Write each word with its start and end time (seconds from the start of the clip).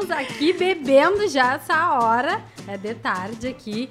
estamos 0.00 0.10
aqui 0.10 0.52
bebendo 0.54 1.28
já 1.28 1.54
essa 1.54 1.92
hora. 1.98 2.40
É 2.66 2.76
de 2.78 2.94
tarde 2.94 3.48
aqui. 3.48 3.90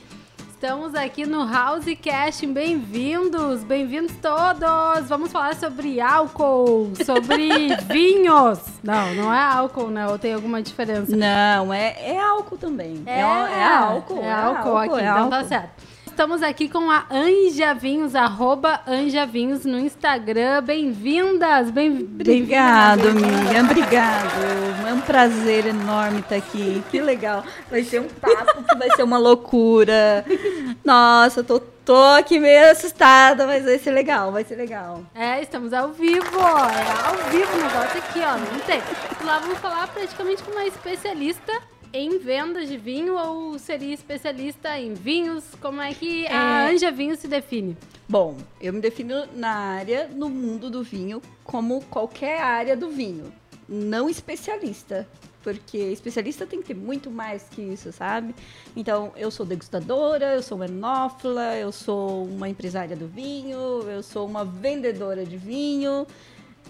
Estamos 0.49 0.95
aqui 0.95 1.25
no 1.25 1.41
Housecast. 1.41 2.45
Bem-vindos, 2.47 3.63
bem-vindos 3.63 4.13
todos. 4.19 5.07
Vamos 5.07 5.31
falar 5.31 5.55
sobre 5.55 6.01
álcool, 6.01 6.91
sobre 7.05 7.75
vinhos. 7.87 8.59
Não, 8.83 9.13
não 9.13 9.33
é 9.33 9.39
álcool, 9.39 9.89
né? 9.89 10.07
Ou 10.07 10.17
tem 10.17 10.33
alguma 10.33 10.63
diferença? 10.63 11.15
Não, 11.15 11.71
é, 11.71 11.95
é 11.99 12.19
álcool 12.19 12.57
também. 12.57 13.03
É, 13.05 13.19
é, 13.19 13.21
é 13.21 13.63
álcool. 13.63 14.23
É, 14.23 14.31
álcool, 14.31 14.77
aqui, 14.77 14.95
é 14.95 15.01
então 15.01 15.17
álcool. 15.17 15.29
tá 15.29 15.43
certo 15.43 15.88
estamos 16.19 16.43
aqui 16.43 16.67
com 16.67 16.91
a 16.91 17.05
Anja 17.09 17.73
Vinhos, 17.73 18.13
arroba 18.13 18.81
Anja 18.85 19.25
Vinhos 19.25 19.63
no 19.63 19.79
Instagram. 19.79 20.61
Bem-vindas! 20.61 21.71
Bem, 21.71 21.97
Obrigado, 21.97 23.13
Miriam. 23.13 23.63
Obrigado. 23.63 24.29
É 24.85 24.93
um 24.93 24.99
prazer 24.99 25.67
enorme 25.67 26.19
estar 26.19 26.35
aqui. 26.35 26.83
Que 26.91 26.99
legal. 26.99 27.45
Vai 27.71 27.85
ser 27.85 28.01
um 28.01 28.09
papo 28.09 28.61
que 28.63 28.75
vai 28.75 28.91
ser 28.97 29.03
uma 29.03 29.17
loucura. 29.17 30.25
Nossa, 30.83 31.41
tô 31.41 31.61
tô 31.85 31.95
aqui 31.95 32.37
meio 32.37 32.69
assustada, 32.69 33.47
mas 33.47 33.63
vai 33.63 33.79
ser 33.79 33.91
legal, 33.91 34.33
vai 34.33 34.43
ser 34.43 34.57
legal. 34.57 35.01
É, 35.15 35.41
estamos 35.41 35.71
ao 35.71 35.93
vivo, 35.93 36.37
ó. 36.37 36.65
É 36.67 37.07
ao 37.07 37.31
vivo 37.31 37.55
o 37.55 37.61
negócio 37.61 37.97
aqui, 37.97 38.19
ó. 38.19 38.37
Não 38.37 38.59
tem. 38.67 38.81
Lá 39.23 39.39
vamos 39.39 39.57
falar 39.59 39.87
praticamente 39.87 40.43
com 40.43 40.51
uma 40.51 40.65
especialista 40.65 41.53
em 41.93 42.19
vendas 42.19 42.67
de 42.67 42.77
vinho 42.77 43.15
ou 43.17 43.57
seria 43.57 43.93
especialista 43.93 44.77
em 44.77 44.93
vinhos? 44.93 45.43
Como 45.61 45.81
é 45.81 45.93
que 45.93 46.25
é... 46.25 46.33
a 46.33 46.69
Anja 46.69 46.91
Vinho 46.91 47.15
se 47.15 47.27
define? 47.27 47.75
Bom, 48.07 48.37
eu 48.61 48.73
me 48.73 48.79
defino 48.79 49.25
na 49.35 49.51
área, 49.51 50.07
no 50.07 50.29
mundo 50.29 50.69
do 50.69 50.83
vinho, 50.83 51.21
como 51.43 51.83
qualquer 51.85 52.41
área 52.41 52.75
do 52.75 52.89
vinho, 52.89 53.31
não 53.67 54.09
especialista. 54.09 55.07
Porque 55.41 55.77
especialista 55.77 56.45
tem 56.45 56.61
que 56.61 56.67
ter 56.67 56.75
muito 56.75 57.09
mais 57.09 57.43
que 57.49 57.61
isso, 57.61 57.93
sabe? 57.93 58.35
Então, 58.75 59.13
eu 59.15 59.31
sou 59.31 59.45
degustadora, 59.45 60.35
eu 60.35 60.43
sou 60.43 60.61
enófila, 60.63 61.55
eu 61.55 61.71
sou 61.71 62.25
uma 62.25 62.49
empresária 62.49 62.95
do 62.95 63.07
vinho, 63.07 63.57
eu 63.89 64.03
sou 64.03 64.27
uma 64.27 64.43
vendedora 64.43 65.25
de 65.25 65.37
vinho, 65.37 66.05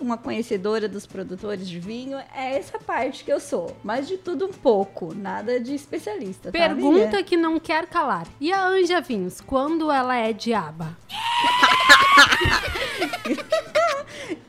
uma 0.03 0.17
conhecedora 0.17 0.87
dos 0.87 1.05
produtores 1.05 1.67
de 1.67 1.79
vinho, 1.79 2.17
é 2.35 2.57
essa 2.57 2.79
parte 2.79 3.23
que 3.23 3.31
eu 3.31 3.39
sou. 3.39 3.75
Mas 3.83 4.07
de 4.07 4.17
tudo 4.17 4.45
um 4.45 4.53
pouco, 4.53 5.13
nada 5.13 5.59
de 5.59 5.75
especialista. 5.75 6.51
Tá, 6.51 6.51
Pergunta 6.51 7.17
tá, 7.17 7.23
que 7.23 7.37
não 7.37 7.59
quer 7.59 7.85
calar. 7.87 8.27
E 8.39 8.51
a 8.51 8.65
Anja 8.65 9.01
Vinhos, 9.01 9.41
quando 9.41 9.91
ela 9.91 10.15
é 10.15 10.33
diaba? 10.33 10.97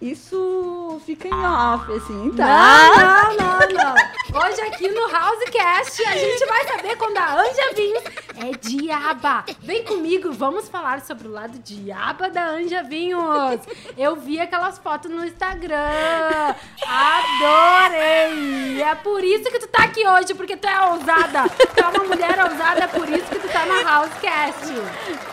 Isso 0.01 1.01
fica 1.05 1.29
em 1.29 1.33
off, 1.33 1.93
assim, 1.93 2.33
tá? 2.37 2.91
Não, 2.97 3.37
não, 3.37 3.59
não, 3.59 3.69
não. 3.69 3.95
Hoje 4.43 4.61
aqui 4.63 4.89
no 4.89 5.03
Housecast 5.03 6.03
a 6.07 6.17
gente 6.17 6.47
vai 6.47 6.67
saber 6.69 6.97
quando 6.97 7.19
a 7.19 7.41
Anja 7.41 7.75
Vinhos 7.75 8.03
é 8.41 8.53
diaba. 8.59 9.45
Vem 9.61 9.85
comigo, 9.85 10.33
vamos 10.33 10.69
falar 10.69 11.03
sobre 11.03 11.29
o 11.29 11.31
lado 11.31 11.59
diaba 11.59 12.31
da 12.31 12.49
Anja 12.49 12.83
Vinhos. 12.83 13.61
Eu 13.97 14.17
vi 14.17 14.41
aquelas 14.41 14.79
fotos 14.79 15.11
no 15.11 15.25
Instagram. 15.27 16.55
Adorei! 16.87 18.83
É 18.83 18.95
por 18.95 19.23
isso 19.23 19.45
que 19.45 19.59
tu 19.59 19.69
tá 19.69 19.85
aqui 19.85 20.07
hoje, 20.07 20.35
porque 20.35 20.57
tu 20.57 20.67
é 20.67 20.89
ousada. 20.89 21.49
Tu 21.49 21.81
é 21.81 21.87
uma 21.87 22.05
mulher 22.05 22.39
ousada, 22.43 22.85
é 22.85 22.87
por 22.87 23.09
isso 23.09 23.27
que 23.27 23.39
tu 23.39 23.49
tá 23.49 23.67
no 23.67 23.75
Housecast. 23.75 24.73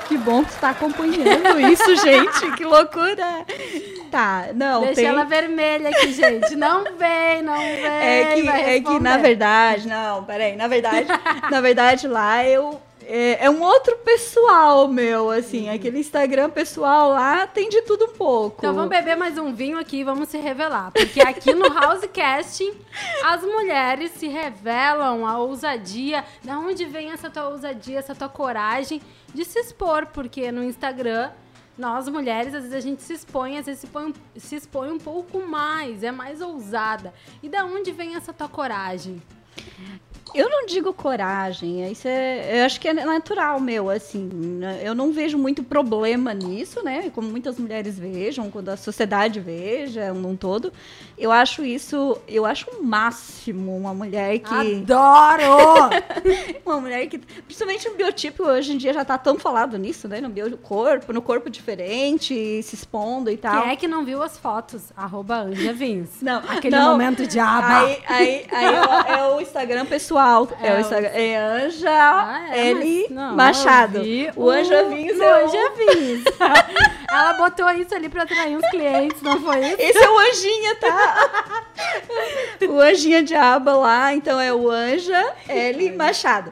Que 0.07 0.17
bom 0.17 0.43
que 0.43 0.51
tu 0.51 0.59
tá 0.59 0.71
acompanhando 0.71 1.59
isso, 1.71 1.95
gente. 1.95 2.51
Que 2.57 2.65
loucura. 2.65 3.45
Tá, 4.11 4.47
não. 4.53 4.81
Deixa 4.81 4.95
tem... 4.95 5.05
ela 5.05 5.23
vermelha 5.23 5.89
aqui, 5.89 6.11
gente. 6.11 6.55
Não 6.55 6.83
vem, 6.97 7.41
não 7.41 7.57
vem. 7.57 7.85
É 7.85 8.33
que, 8.35 8.47
é 8.47 8.81
que 8.81 8.99
na 8.99 9.17
verdade, 9.17 9.87
não, 9.87 10.23
peraí. 10.23 10.55
Na 10.55 10.67
verdade, 10.67 11.07
na 11.49 11.61
verdade, 11.61 12.07
lá 12.07 12.43
eu 12.43 12.81
é, 13.09 13.45
é, 13.45 13.49
um 13.49 13.61
outro 13.61 13.95
pessoal 13.99 14.85
meu, 14.89 15.31
assim. 15.31 15.69
Aquele 15.69 15.99
Instagram 15.99 16.49
pessoal 16.49 17.11
lá 17.11 17.47
tem 17.47 17.69
de 17.69 17.81
tudo 17.83 18.05
um 18.05 18.13
pouco. 18.13 18.57
Então 18.59 18.73
vamos 18.73 18.89
beber 18.89 19.15
mais 19.15 19.37
um 19.37 19.53
vinho 19.53 19.79
aqui 19.79 19.97
e 19.97 20.03
vamos 20.03 20.27
se 20.27 20.37
revelar. 20.37 20.91
Porque 20.91 21.21
aqui 21.21 21.53
no 21.53 21.65
Housecasting, 21.65 22.73
as 23.23 23.41
mulheres 23.43 24.11
se 24.11 24.27
revelam 24.27 25.25
a 25.25 25.37
ousadia. 25.37 26.25
Da 26.43 26.59
onde 26.59 26.83
vem 26.83 27.11
essa 27.11 27.29
tua 27.29 27.47
ousadia, 27.47 27.99
essa 27.99 28.13
tua 28.13 28.27
coragem 28.27 29.01
de 29.33 29.45
se 29.45 29.57
expor? 29.57 30.07
Porque 30.07 30.51
no 30.51 30.61
Instagram 30.61 31.31
nós 31.77 32.09
mulheres, 32.09 32.53
às 32.53 32.63
vezes 32.63 32.75
a 32.75 32.81
gente 32.81 33.03
se 33.03 33.13
expõe, 33.13 33.57
às 33.57 33.67
vezes 33.67 33.81
se, 33.81 33.87
põe, 33.87 34.13
se 34.35 34.55
expõe 34.55 34.91
um 34.91 34.97
pouco 34.97 35.39
mais, 35.47 36.03
é 36.03 36.11
mais 36.11 36.41
ousada. 36.41 37.13
E 37.41 37.47
da 37.47 37.63
onde 37.63 37.91
vem 37.91 38.15
essa 38.15 38.33
tua 38.33 38.49
coragem? 38.49 39.21
Eu 40.37 40.49
não 40.51 40.67
digo 40.67 40.93
coragem, 40.93 41.91
isso 41.91 42.07
é, 42.07 42.59
eu 42.59 42.65
acho 42.65 42.79
que 42.79 42.87
é 42.87 42.93
natural 42.93 43.59
meu, 43.59 43.89
assim. 43.89 44.29
Né? 44.31 44.81
Eu 44.83 44.93
não 44.93 45.11
vejo 45.11 45.35
muito 45.35 45.63
problema 45.63 46.31
nisso, 46.31 46.83
né? 46.83 47.09
Como 47.09 47.27
muitas 47.27 47.57
mulheres 47.57 47.97
vejam, 47.97 48.51
quando 48.51 48.69
a 48.69 48.77
sociedade 48.77 49.39
veja, 49.39 50.13
um 50.13 50.35
todo. 50.35 50.71
Eu 51.17 51.31
acho 51.31 51.65
isso, 51.65 52.19
eu 52.27 52.45
acho 52.45 52.69
o 52.69 52.83
máximo 52.83 53.75
uma 53.75 53.95
mulher 53.95 54.37
que. 54.37 54.53
Adoro! 54.53 55.89
uma 56.63 56.81
mulher 56.81 57.07
que. 57.07 57.17
Principalmente 57.17 57.89
o 57.89 57.95
biotipo 57.95 58.43
hoje 58.43 58.73
em 58.73 58.77
dia 58.77 58.93
já 58.93 59.03
tá 59.03 59.17
tão 59.17 59.39
falado 59.39 59.75
nisso, 59.75 60.07
né? 60.07 60.21
No 60.21 60.29
biocorpo, 60.29 61.11
no 61.11 61.21
corpo 61.21 61.49
diferente, 61.49 62.61
se 62.61 62.75
expondo 62.75 63.31
e 63.31 63.37
tal. 63.37 63.63
Quem 63.63 63.71
é 63.71 63.75
que 63.75 63.87
não 63.87 64.05
viu 64.05 64.21
as 64.21 64.37
fotos? 64.37 64.91
Arroba 64.95 65.39
Anja 65.39 65.73
Vins. 65.73 66.21
Não, 66.21 66.43
aquele 66.47 66.75
não, 66.75 66.91
momento 66.91 67.25
de 67.25 67.39
aba. 67.39 67.79
Aí, 67.79 68.03
aí, 68.07 68.45
aí 68.51 68.75
é, 69.17 69.23
o 69.33 69.41
Instagram 69.41 69.87
pessoal. 69.87 70.26
É, 70.61 70.67
é 70.67 70.75
o 70.75 70.79
Instagram. 70.79 71.09
É 71.09 71.37
Anja 71.37 71.89
ah, 71.89 72.47
é, 72.51 72.69
L 72.69 73.07
não, 73.09 73.35
Machado. 73.35 74.01
O 74.35 74.49
Anja 74.49 74.83
Vins 74.85 75.19
é 75.19 75.31
o 75.31 75.45
Anja 75.45 75.71
Vins. 75.75 76.23
Ela 77.09 77.33
botou 77.33 77.69
isso 77.71 77.95
ali 77.95 78.09
pra 78.09 78.23
atrair 78.23 78.57
uns 78.57 78.69
clientes, 78.69 79.21
não 79.21 79.41
foi 79.41 79.59
isso? 79.59 79.75
Esse 79.79 79.97
é 79.97 80.09
o 80.09 80.19
Anjinha, 80.19 80.75
tá? 80.75 81.29
o 82.67 82.79
Anjinha 82.81 83.23
Diaba 83.23 83.73
lá, 83.73 84.13
então 84.13 84.39
é 84.39 84.53
o 84.53 84.69
Anja 84.69 85.33
L 85.47 85.91
Machado. 85.93 86.51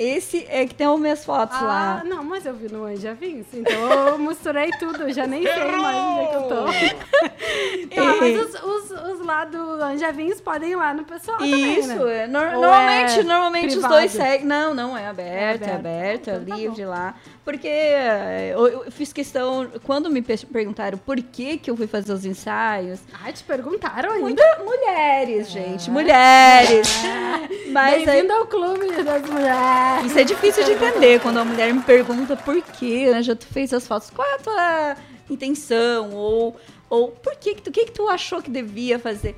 Esse 0.00 0.46
é 0.48 0.64
que 0.66 0.74
tem 0.74 0.86
as 0.86 0.98
minhas 0.98 1.22
fotos 1.26 1.58
ah, 1.58 1.62
lá. 1.62 2.02
Não, 2.06 2.24
mas 2.24 2.46
eu 2.46 2.54
vi 2.54 2.72
no 2.72 2.84
Anja 2.84 3.12
Vince, 3.12 3.58
então 3.58 4.08
eu 4.08 4.18
misturei 4.18 4.70
tudo, 4.78 5.02
eu 5.02 5.12
já 5.12 5.26
nem 5.26 5.42
sei 5.42 5.72
mais 5.72 5.94
onde 5.94 6.20
é 6.20 6.26
que 6.26 6.36
eu 6.36 6.42
tô. 6.42 6.64
tá, 7.94 8.16
mas 8.18 8.38
os, 8.38 8.62
os, 8.62 8.90
os 8.90 9.26
lá 9.26 9.44
do 9.44 9.58
Anja 9.58 10.10
Vince 10.10 10.40
podem 10.40 10.70
ir 10.70 10.76
lá 10.76 10.94
no 10.94 11.04
pessoal 11.04 11.44
Isso, 11.44 11.88
também, 11.90 12.06
né? 12.06 12.24
é. 12.24 12.26
Nor 12.26 12.52
normalmente, 12.52 13.20
é 13.20 13.22
normalmente 13.24 13.76
os 13.76 13.84
dois 13.84 14.10
seguem. 14.10 14.46
Não, 14.46 14.72
não, 14.72 14.96
é 14.96 15.06
aberto, 15.06 15.64
é 15.64 15.74
aberto, 15.74 16.28
é, 16.28 16.30
aberto, 16.30 16.30
então, 16.30 16.56
é 16.56 16.58
livre 16.60 16.82
tá 16.82 16.88
lá. 16.88 17.14
Porque 17.44 17.68
eh, 17.68 18.52
eu, 18.54 18.68
eu, 18.68 18.90
fiz 18.92 19.12
questão, 19.12 19.70
quando 19.84 20.10
me 20.10 20.22
perguntaram 20.22 20.96
por 20.96 21.16
que, 21.16 21.58
que 21.58 21.70
eu 21.70 21.76
fui 21.76 21.86
fazer 21.86 22.12
os 22.12 22.24
ensaios. 22.24 23.00
Ah, 23.12 23.30
te 23.32 23.42
perguntaram 23.44 24.12
ainda? 24.12 24.24
Muita, 24.24 24.64
mulheres, 24.64 25.48
é. 25.48 25.50
gente, 25.50 25.90
mulheres. 25.90 26.88
É. 27.04 27.70
Bem-vindo 27.72 28.32
ao 28.32 28.46
clube 28.46 29.02
das 29.02 29.22
mulheres. 29.28 29.89
Isso 30.04 30.18
é 30.18 30.24
difícil 30.24 30.64
de 30.64 30.72
entender 30.72 31.20
quando 31.20 31.38
a 31.38 31.44
mulher 31.44 31.72
me 31.72 31.82
pergunta 31.82 32.36
por 32.36 32.60
que, 32.62 33.10
né, 33.10 33.22
já 33.22 33.34
tu 33.34 33.46
fez 33.46 33.72
as 33.72 33.86
fotos, 33.86 34.10
qual 34.10 34.28
é 34.28 34.34
a 34.34 34.38
tua 34.38 34.96
intenção? 35.28 36.10
Ou, 36.12 36.56
ou 36.88 37.08
por 37.08 37.36
que, 37.36 37.54
que, 37.54 37.62
tu, 37.62 37.70
que, 37.70 37.86
que 37.86 37.92
tu 37.92 38.08
achou 38.08 38.42
que 38.42 38.50
devia 38.50 38.98
fazer? 38.98 39.36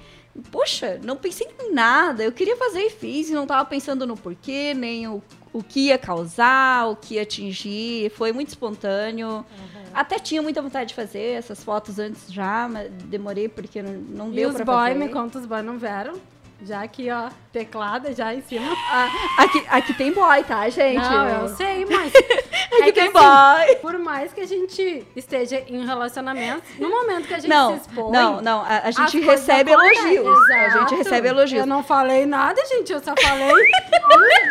Poxa, 0.51 0.99
não 1.05 1.17
pensei 1.17 1.47
em 1.61 1.73
nada. 1.73 2.25
Eu 2.25 2.33
queria 2.33 2.57
fazer 2.57 2.81
e 2.81 2.91
fiz, 2.91 3.29
e 3.29 3.33
não 3.33 3.47
tava 3.47 3.65
pensando 3.67 4.07
no 4.07 4.17
porquê, 4.17 4.73
nem 4.75 5.07
o 5.07 5.23
o 5.53 5.63
que 5.63 5.89
ia 5.89 5.99
causar, 5.99 6.89
o 6.89 6.97
que 6.97 7.15
ia 7.15 7.23
atingir. 7.23 8.11
Foi 8.11 8.33
muito 8.33 8.49
espontâneo. 8.49 9.29
Uhum. 9.29 9.83
Até 9.93 10.19
tinha 10.19 10.41
muita 10.41 10.63
vontade 10.63 10.89
de 10.89 10.95
fazer 10.95 11.37
essas 11.37 11.63
fotos 11.63 11.99
antes 11.99 12.33
já, 12.33 12.69
mas 12.69 12.91
demorei 13.05 13.49
porque 13.49 13.83
não, 13.83 13.93
não 13.93 14.31
deu 14.31 14.53
para 14.53 14.65
fazer. 14.65 14.93
Os 14.93 14.99
boy, 14.99 15.07
me 15.07 15.13
conta, 15.13 15.39
os 15.39 15.47
boy 15.47 15.63
não 15.63 15.79
vieram? 15.79 16.15
Já 16.65 16.83
aqui, 16.83 17.11
ó, 17.11 17.29
teclada 17.53 18.13
já 18.13 18.33
em 18.33 18.41
cima. 18.41 18.73
Ah, 18.89 19.09
aqui, 19.39 19.65
aqui 19.69 19.95
tem 19.95 20.13
boy, 20.13 20.45
tá, 20.45 20.69
gente? 20.69 20.97
Não, 20.97 21.43
eu 21.43 21.49
sei, 21.57 21.85
mas. 21.85 22.13
aqui 22.15 22.89
é 22.89 22.93
tem 22.93 23.03
assim, 23.05 23.13
boy. 23.13 23.77
Por 23.81 23.99
mais 23.99 24.33
que 24.33 24.41
a 24.41 24.47
gente 24.47 25.05
esteja 25.17 25.61
em 25.67 25.85
relacionamento, 25.85 26.63
no 26.79 26.89
momento 26.89 27.27
que 27.27 27.35
a 27.35 27.39
gente 27.39 27.51
não, 27.51 27.75
se 27.75 27.81
expõe. 27.81 28.13
Não, 28.13 28.41
não, 28.41 28.61
a, 28.63 28.83
a 28.85 28.91
gente 28.93 29.19
recebe 29.21 29.73
elogios. 29.73 30.39
Exato. 30.39 30.53
A 30.53 30.81
gente 30.81 30.95
recebe 30.95 31.29
elogios. 31.29 31.61
Eu 31.61 31.67
não 31.67 31.83
falei 31.83 32.27
nada, 32.27 32.65
gente, 32.67 32.93
eu 32.93 33.01
só 33.01 33.13
falei 33.21 33.71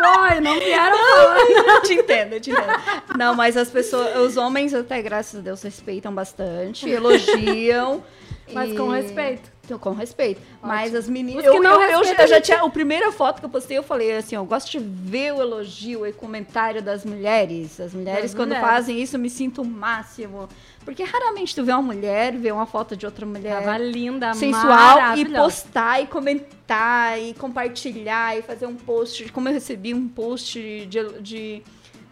boy, 0.01 0.41
não 0.41 0.59
vieram 0.59 0.97
não, 0.97 1.63
falar. 1.63 1.81
Te 1.83 1.93
entendo, 1.93 2.33
eu 2.33 2.41
te 2.41 2.51
entendo. 2.51 2.81
Não, 3.17 3.35
mas 3.35 3.55
as 3.55 3.69
pessoas, 3.69 4.17
os 4.17 4.37
homens 4.37 4.73
até, 4.73 5.01
graças 5.01 5.39
a 5.39 5.41
Deus, 5.41 5.61
respeitam 5.61 6.13
bastante, 6.13 6.89
elogiam. 6.89 8.03
Mas 8.53 8.71
e... 8.71 8.75
com 8.75 8.89
respeito 8.89 9.60
Com 9.79 9.91
respeito. 9.91 10.41
Mas 10.61 10.93
as 10.95 11.07
meninas. 11.09 11.43
Eu, 11.45 11.61
não 11.61 11.81
eu, 11.81 11.99
eu 11.99 12.03
já, 12.27 12.37
eu 12.37 12.41
tinha. 12.41 12.61
A 12.63 12.69
primeira 12.69 13.11
foto 13.11 13.39
que 13.39 13.45
eu 13.45 13.49
postei, 13.49 13.77
eu 13.77 13.83
falei 13.83 14.15
assim: 14.17 14.35
eu 14.35 14.45
gosto 14.45 14.71
de 14.71 14.79
ver 14.79 15.33
o 15.33 15.41
elogio 15.41 16.05
e 16.05 16.13
comentário 16.13 16.81
das 16.81 17.03
mulheres. 17.05 17.79
As 17.79 17.93
mulheres, 17.93 18.21
Das 18.23 18.33
quando 18.35 18.49
mulheres. 18.49 18.67
fazem 18.69 19.01
isso, 19.01 19.15
eu 19.15 19.19
me 19.19 19.29
sinto 19.29 19.61
o 19.61 19.65
máximo. 19.65 20.47
Porque 20.83 21.03
raramente 21.03 21.53
tu 21.53 21.63
vê 21.63 21.71
uma 21.71 21.81
mulher, 21.81 22.35
vê 22.35 22.51
uma 22.51 22.65
foto 22.65 22.95
de 22.97 23.05
outra 23.05 23.25
mulher. 23.25 23.63
Tava 23.63 23.77
linda, 23.77 24.33
sensual 24.33 25.15
e 25.15 25.25
postar 25.25 26.01
e 26.01 26.07
comentar 26.07 27.19
e 27.21 27.33
compartilhar 27.35 28.37
e 28.37 28.41
fazer 28.41 28.65
um 28.65 28.75
post. 28.75 29.31
Como 29.31 29.47
eu 29.49 29.53
recebi 29.53 29.93
um 29.93 30.07
post 30.07 30.59
de. 30.87 31.19
de- 31.21 31.63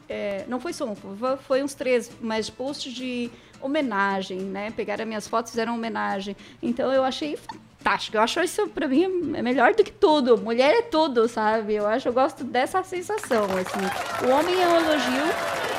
é, 0.07 0.44
não 0.47 0.59
foi 0.59 0.73
só 0.73 0.85
um, 0.85 0.95
foi- 0.95 1.38
foi 1.38 1.63
uns 1.63 1.73
três, 1.75 2.09
mas 2.19 2.50
post 2.50 2.91
de 2.91 3.29
homenagem, 3.61 4.39
né? 4.39 4.71
Pegaram 4.75 5.06
minhas 5.06 5.27
fotos 5.27 5.51
fizeram 5.51 5.73
homenagem. 5.75 6.35
Então 6.61 6.91
eu 6.91 7.03
achei 7.03 7.38
fantástico. 7.38 8.17
Eu 8.17 8.21
acho 8.21 8.41
isso 8.41 8.67
pra 8.69 8.88
mim 8.88 9.33
é 9.35 9.41
melhor 9.41 9.73
do 9.73 9.83
que 9.83 9.91
tudo. 9.91 10.38
Mulher 10.38 10.73
é 10.73 10.81
tudo, 10.81 11.27
sabe? 11.27 11.75
Eu 11.75 11.88
acho, 11.88 12.07
eu 12.07 12.13
gosto 12.13 12.44
dessa 12.44 12.83
sensação, 12.83 13.45
assim. 13.45 14.25
O 14.27 14.31
homem 14.31 14.61
é 14.61 14.67
um 14.67 14.75
elogio, 14.75 15.23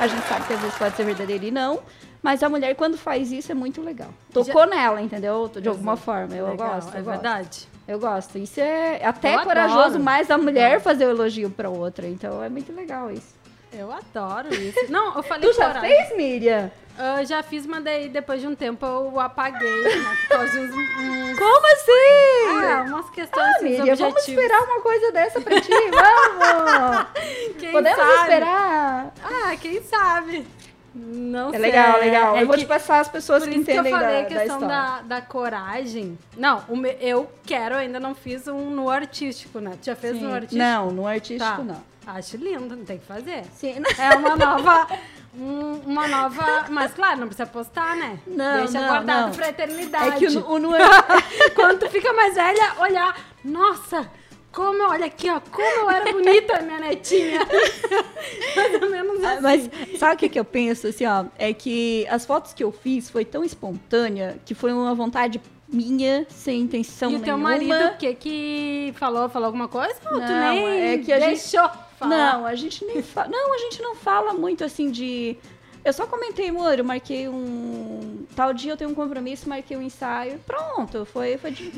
a 0.01 0.07
gente 0.07 0.27
sabe 0.27 0.47
que 0.47 0.53
às 0.55 0.61
vezes 0.61 0.77
pode 0.79 0.97
ser 0.97 1.05
verdadeiro 1.05 1.45
e 1.45 1.51
não. 1.51 1.81
Mas 2.23 2.43
a 2.43 2.51
mulher, 2.51 2.75
quando 2.75 2.99
faz 2.99 3.33
isso, 3.33 3.51
é 3.51 3.55
muito 3.55 3.81
legal. 3.81 4.11
Tocou 4.31 4.67
nela, 4.67 5.01
entendeu? 5.01 5.51
De 5.61 5.67
alguma 5.71 5.97
forma. 5.97 6.35
Eu 6.37 6.51
Legal, 6.51 6.75
gosto. 6.75 6.89
Eu 6.95 7.01
é 7.01 7.03
gosto. 7.03 7.11
verdade. 7.23 7.69
Eu 7.89 7.99
gosto. 7.99 8.37
Isso 8.39 8.61
é 8.61 9.03
até 9.03 9.37
Eu 9.37 9.41
corajoso 9.41 9.81
adoro. 9.81 10.03
mais 10.05 10.29
da 10.29 10.37
mulher 10.37 10.81
fazer 10.83 11.07
o 11.07 11.11
elogio 11.11 11.49
pra 11.49 11.71
outra. 11.71 12.07
Então 12.07 12.45
é 12.45 12.51
muito 12.51 12.71
legal 12.75 13.11
isso. 13.11 13.35
Eu 13.73 13.91
adoro 13.91 14.53
isso. 14.55 14.79
Não, 14.93 15.17
eu 15.17 15.23
falei 15.23 15.49
Tu 15.49 15.57
já 15.57 15.69
coragem. 15.73 15.97
fez, 15.97 16.17
Miriam? 16.17 16.71
Eu 17.19 17.25
já 17.25 17.43
fiz, 17.43 17.65
mas 17.67 17.83
daí 17.83 18.09
depois 18.09 18.41
de 18.41 18.47
um 18.47 18.55
tempo 18.55 18.85
eu 18.85 19.19
apaguei, 19.21 19.83
né? 19.83 20.17
Por 20.29 20.37
causa 20.37 20.53
de 20.53 20.59
uns, 20.59 20.71
uns- 20.75 21.39
Como 21.39 21.67
assim? 21.73 22.67
ah, 22.67 22.85
umas 22.89 23.11
questões 23.11 23.47
Ah, 23.47 23.51
assim, 23.57 23.77
vamos 23.77 24.01
objetivos. 24.01 24.29
esperar 24.29 24.63
uma 24.63 24.81
coisa 24.83 25.13
dessa 25.13 25.41
pra 25.41 25.61
ti, 25.61 25.71
vamos! 25.71 27.07
Quem 27.59 27.73
Podemos 27.73 27.99
sabe? 27.99 28.21
esperar? 28.23 29.15
Ah, 29.25 29.57
quem 29.57 29.83
sabe? 29.83 30.47
Não 30.95 31.49
É 31.49 31.53
sei. 31.53 31.59
legal, 31.61 31.99
legal. 32.01 32.37
É 32.37 32.43
eu 32.43 32.47
vou 32.49 32.57
te 32.59 32.67
passar 32.67 33.01
as 33.01 33.09
pessoas 33.09 33.45
que 33.45 33.51
isso 33.51 33.65
que 33.65 33.71
eu 33.71 33.75
entendem 33.75 33.93
falei 33.93 34.09
da, 34.09 34.19
a 34.19 34.23
da 34.23 34.29
questão 34.29 34.45
história. 34.61 34.69
da, 34.69 35.03
da 35.03 35.23
coragem. 35.23 36.19
Não, 36.37 36.65
o 36.69 36.77
me- 36.77 36.97
eu 37.01 37.31
quero, 37.47 37.77
ainda 37.77 38.01
não 38.01 38.15
fiz 38.15 38.49
um 38.49 38.71
no 38.71 38.91
artístico, 38.91 39.61
né? 39.61 39.77
Tu 39.81 39.87
já 39.87 39.95
fez 39.97 40.17
Sim. 40.17 40.25
no 40.25 40.35
artístico? 40.35 40.59
Não, 40.63 40.91
no 40.91 41.07
artístico 41.07 41.57
Tá. 41.59 41.63
não. 41.63 41.90
Acho 42.07 42.37
lindo, 42.37 42.75
não 42.77 42.85
tem 42.85 42.99
que 42.99 43.07
fazer. 43.07 43.45
Sim, 43.55 43.75
É 43.99 44.17
uma 44.17 44.35
nova. 44.37 44.87
um- 45.39 45.75
uma 45.87 46.09
nova. 46.09 46.65
Mas 46.71 46.93
claro, 46.93 47.21
não 47.21 47.27
precisa 47.29 47.47
postar, 47.49 47.95
né? 47.97 48.19
Não, 48.27 48.59
Deixa 48.65 48.81
não, 48.81 48.89
guardado 48.89 49.27
não. 49.29 49.35
pra 49.35 49.49
eternidade. 49.51 50.09
É 50.09 50.13
que 50.19 50.27
o, 50.39 50.49
o 50.51 50.59
no 50.59 50.71
Quando 51.55 51.79
tu 51.81 51.91
fica 51.91 52.13
mais 52.13 52.35
velha, 52.35 52.75
olhar. 52.81 53.17
Nossa, 53.45 54.11
como, 54.51 54.83
olha 54.89 55.07
aqui, 55.07 55.31
ó, 55.31 55.39
como 55.41 55.63
eu 55.65 55.91
era 55.91 56.11
bonita, 56.13 56.61
minha 56.63 56.81
netinha. 56.81 57.41
Mais 58.57 58.83
ou 58.83 58.91
menos 58.91 59.23
assim. 59.25 59.43
Mas 59.43 59.71
sabe 59.99 60.15
o 60.15 60.19
que, 60.19 60.29
que 60.29 60.41
eu 60.41 60.45
penso, 60.45 60.89
assim, 60.89 61.07
ó? 61.07 61.27
É 61.39 61.53
que 61.53 62.07
as 62.09 62.25
fotos 62.27 62.53
que 62.53 62.65
eu 62.65 62.73
fiz 62.73 63.09
foi 63.09 63.25
tão 63.25 63.45
espontânea 63.45 64.39
que 64.45 64.55
foi 64.55 64.73
uma 64.73 64.95
vontade 64.95 65.41
minha, 65.73 66.27
sem 66.29 66.61
intenção 66.63 67.11
e 67.13 67.17
o 67.17 67.21
teu 67.21 67.37
nenhuma. 67.37 67.51
marido, 67.51 67.95
o 67.95 67.97
que 67.99 68.15
que 68.15 68.95
falou? 68.97 69.29
Falou 69.29 69.47
alguma 69.47 69.69
coisa? 69.69 69.95
Ou 70.07 70.21
tu 70.21 70.21
Não, 70.21 70.55
nem 70.55 70.67
é 70.93 70.99
que 70.99 71.13
a 71.13 71.21
gente- 71.21 71.29
deixou 71.29 71.69
falar? 71.99 72.09
Não, 72.39 72.47
a 72.47 72.55
gente 72.55 72.85
nem 72.85 73.03
fala. 73.03 73.29
Não, 73.29 73.55
a 73.55 73.59
gente 73.59 73.83
não 73.83 73.95
fala 73.95 74.33
muito 74.35 74.65
assim 74.65 74.91
de. 74.91 75.37
Eu 75.83 75.93
só 75.95 76.07
comentei, 76.07 76.51
amor, 76.51 76.79
eu 76.79 76.85
marquei 76.85 77.27
um. 77.27 78.27
Tal 78.37 78.53
dia 78.53 78.73
eu 78.73 78.77
tenho 78.77 78.91
um 78.91 78.95
compromisso, 78.95 79.49
marquei 79.49 79.77
um 79.77 79.83
ensaio. 79.83 80.39
Pronto, 80.47 81.07
foi. 81.07 81.39
foi 81.39 81.51
de... 81.53 81.73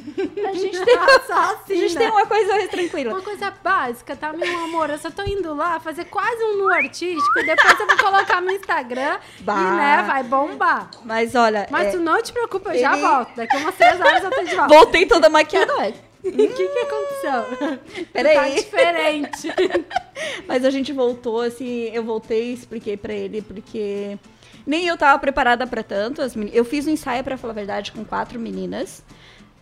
A 0.44 0.52
gente 0.52 0.84
tem. 0.84 0.96
Só 1.26 1.32
A 1.34 1.50
assim, 1.52 1.76
gente 1.76 1.94
né? 1.94 2.00
tem 2.00 2.10
uma 2.10 2.26
coisa 2.26 2.52
mais 2.52 2.68
tranquila. 2.68 3.12
Uma 3.14 3.22
coisa 3.22 3.50
básica, 3.62 4.16
tá, 4.16 4.32
meu 4.32 4.64
amor? 4.64 4.90
Eu 4.90 4.98
só 4.98 5.08
tô 5.10 5.22
indo 5.22 5.54
lá 5.54 5.78
fazer 5.78 6.04
quase 6.06 6.42
um 6.42 6.58
nu 6.58 6.68
artístico 6.68 7.38
e 7.38 7.46
depois 7.46 7.78
eu 7.78 7.86
vou 7.86 7.96
colocar 7.96 8.40
no 8.40 8.50
Instagram 8.50 9.18
Bah. 9.40 9.54
e, 9.56 9.76
né, 9.76 10.04
vai 10.06 10.22
bombar. 10.24 10.90
Mas 11.04 11.34
olha. 11.36 11.66
Mas 11.70 11.88
é, 11.88 11.90
tu 11.92 12.00
não 12.00 12.20
te 12.20 12.32
preocupa, 12.32 12.74
eu 12.74 12.80
já 12.80 12.92
ele- 12.94 13.02
volto. 13.06 13.36
Daqui 13.36 13.56
umas 13.56 13.74
três 13.76 14.00
horas 14.00 14.24
eu 14.24 14.30
tô 14.30 14.42
de 14.42 14.54
volta. 14.56 14.74
Voltei 14.74 15.06
toda 15.06 15.28
maquiada. 15.28 15.94
O 16.28 16.30
que 16.32 16.68
que 16.68 16.78
aconteceu? 16.78 18.06
Peraí. 18.12 18.34
Tá 18.36 18.48
diferente. 18.48 19.48
Mas 20.46 20.64
a 20.64 20.70
gente 20.70 20.92
voltou, 20.92 21.40
assim, 21.40 21.90
eu 21.92 22.04
voltei 22.04 22.50
e 22.50 22.54
expliquei 22.54 22.96
pra 22.96 23.12
ele, 23.12 23.42
porque 23.42 24.16
nem 24.64 24.86
eu 24.86 24.96
tava 24.96 25.18
preparada 25.18 25.66
pra 25.66 25.82
tanto. 25.82 26.22
As 26.22 26.36
meni- 26.36 26.52
Eu 26.54 26.64
fiz 26.64 26.86
um 26.86 26.90
ensaio, 26.90 27.24
pra 27.24 27.36
falar 27.36 27.52
a 27.52 27.54
verdade, 27.54 27.90
com 27.92 28.04
quatro 28.04 28.38
meninas. 28.38 29.02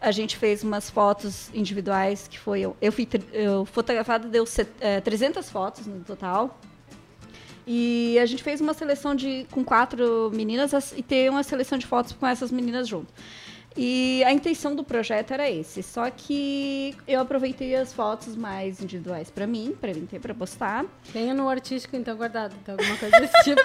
A 0.01 0.11
gente 0.11 0.37
fez 0.37 0.63
umas 0.63 0.89
fotos 0.91 1.51
individuais, 1.55 2.27
que 2.29 2.39
foi... 2.39 2.61
Eu, 2.61 2.77
eu 2.81 2.91
fui 2.93 3.07
eu, 3.33 3.65
fotografada, 3.67 4.29
deu 4.29 4.45
set- 4.47 4.69
eh, 4.81 5.01
300 5.01 5.49
fotos 5.51 5.87
no 5.87 6.01
total. 6.05 6.59
E 7.67 8.19
a 8.19 8.27
gente 8.27 8.43
fez 8.43 8.61
uma 8.61 8.73
seleção 8.75 9.15
de 9.15 9.47
com 9.51 9.63
quatro 9.63 10.31
meninas 10.35 10.73
as- 10.75 10.93
e 10.97 11.03
ter 11.03 11.31
uma 11.31 11.43
seleção 11.43 11.77
de 11.79 11.87
fotos 11.87 12.13
com 12.13 12.27
essas 12.27 12.51
meninas 12.51 12.89
junto. 12.89 13.13
E 13.83 14.23
a 14.25 14.33
intenção 14.33 14.75
do 14.77 14.85
projeto 14.85 15.31
era 15.33 15.49
esse, 15.51 15.83
só 15.83 16.11
que 16.11 16.95
eu 17.09 17.19
aproveitei 17.19 17.75
as 17.75 17.95
fotos 17.95 18.37
mais 18.37 18.79
individuais 18.83 19.31
pra 19.31 19.47
mim, 19.47 19.75
pra 19.81 19.95
mim 19.95 20.05
ter 20.05 20.21
pra 20.21 20.35
postar. 20.35 20.85
Tenho 21.15 21.35
no 21.35 21.49
artístico, 21.49 21.97
então, 21.97 22.15
guardado. 22.15 22.55
Tem 22.63 22.73
alguma 22.75 22.95
coisa 22.99 23.19
desse 23.19 23.33
tipo. 23.43 23.63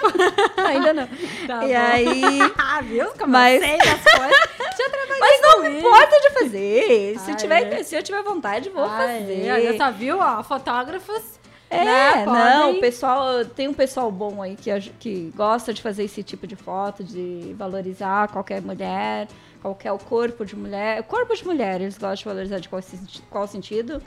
Ainda 0.66 0.94
não. 0.94 1.06
Tá 1.46 1.66
e 1.66 1.68
bom. 1.68 1.74
aí, 1.76 2.52
ah, 2.56 2.80
viu? 2.80 3.06
Como 3.18 3.28
Mas- 3.32 3.60
eu 3.60 3.68
sei 3.68 3.76
das 3.76 4.02
coisas. 4.02 4.46
Já 4.78 4.90
trabalhei 4.90 5.20
mas 5.20 5.40
não 5.42 5.60
me 5.62 5.78
importa 5.78 6.20
de 6.20 6.30
fazer. 6.30 7.18
Se, 7.18 7.30
Ah, 7.32 7.34
tiver, 7.34 7.72
é? 7.74 7.82
se 7.82 7.94
eu 7.94 8.02
tiver 8.02 8.22
vontade, 8.22 8.70
vou 8.70 8.84
Ah, 8.84 8.96
fazer. 8.96 9.50
Olha 9.52 9.76
só, 9.76 9.90
viu? 9.92 10.18
Ó, 10.18 10.42
fotógrafos. 10.42 11.22
É, 11.68 11.84
né, 11.84 12.24
não, 12.24 12.72
o 12.72 12.80
pessoal, 12.80 13.44
tem 13.44 13.66
um 13.66 13.74
pessoal 13.74 14.10
bom 14.10 14.40
aí 14.40 14.56
que, 14.56 14.70
que 15.00 15.32
gosta 15.34 15.74
de 15.74 15.82
fazer 15.82 16.04
esse 16.04 16.22
tipo 16.22 16.46
de 16.46 16.54
foto, 16.54 17.02
de 17.02 17.54
valorizar 17.58 18.28
qualquer 18.28 18.62
mulher, 18.62 19.26
qualquer 19.60 19.90
o 19.92 19.98
corpo 19.98 20.44
de 20.44 20.54
mulher. 20.54 21.00
O 21.00 21.04
corpo 21.04 21.34
de 21.34 21.44
mulher, 21.44 21.80
eles 21.80 21.98
gostam 21.98 22.14
de 22.14 22.24
valorizar 22.24 22.60
de 22.60 22.68
qual, 22.68 22.80
qual 23.28 23.46
sentido, 23.48 24.00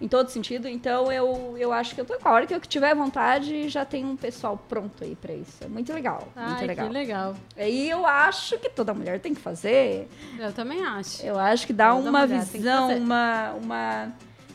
em 0.00 0.06
todo 0.06 0.28
sentido. 0.28 0.68
Então 0.68 1.10
eu, 1.10 1.56
eu 1.58 1.72
acho 1.72 1.94
que 1.94 2.00
eu 2.00 2.04
tô 2.04 2.18
com 2.18 2.28
a 2.28 2.32
hora 2.32 2.46
que 2.46 2.54
eu 2.54 2.60
tiver 2.60 2.94
vontade, 2.94 3.68
já 3.68 3.84
tem 3.84 4.04
um 4.04 4.16
pessoal 4.16 4.62
pronto 4.68 5.02
aí 5.02 5.16
pra 5.16 5.32
isso. 5.32 5.64
É 5.64 5.68
muito 5.68 5.92
legal, 5.92 6.28
muito 6.36 6.60
Ai, 6.60 6.66
legal. 6.66 6.86
que 6.86 6.92
legal. 6.92 7.36
E 7.56 7.88
eu 7.88 8.06
acho 8.06 8.58
que 8.58 8.68
toda 8.68 8.92
mulher 8.92 9.20
tem 9.20 9.34
que 9.34 9.40
fazer. 9.40 10.06
Eu 10.38 10.52
também 10.52 10.84
acho. 10.84 11.24
Eu 11.24 11.38
acho 11.38 11.66
que 11.66 11.72
dá 11.72 11.94
Toda 11.94 12.10
uma 12.10 12.26
visão, 12.26 12.96
uma, 12.96 13.52
uma. 13.52 14.12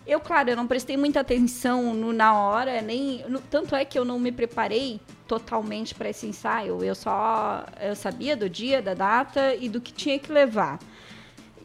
Eu, 0.08 0.20
claro, 0.20 0.50
eu 0.52 0.56
não 0.56 0.68
prestei 0.68 0.96
muita 0.96 1.20
atenção 1.22 1.94
no, 1.94 2.14
na 2.14 2.38
hora, 2.40 2.82
nem. 2.82 3.26
no- 3.28 3.42
tanto 3.42 3.76
é 3.76 3.84
que 3.84 3.98
eu 3.98 4.06
não 4.06 4.20
me 4.20 4.32
preparei 4.32 5.00
totalmente 5.28 5.96
para 5.96 6.10
esse 6.10 6.28
ensaio. 6.28 6.84
Eu 6.84 6.94
só 6.94 7.66
eu 7.82 7.96
sabia 7.96 8.38
do 8.38 8.48
dia, 8.50 8.82
da 8.82 8.94
data 8.94 9.56
e 9.56 9.68
do 9.68 9.82
que 9.82 9.92
tinha 9.92 10.20
que 10.20 10.32
levar. 10.32 10.80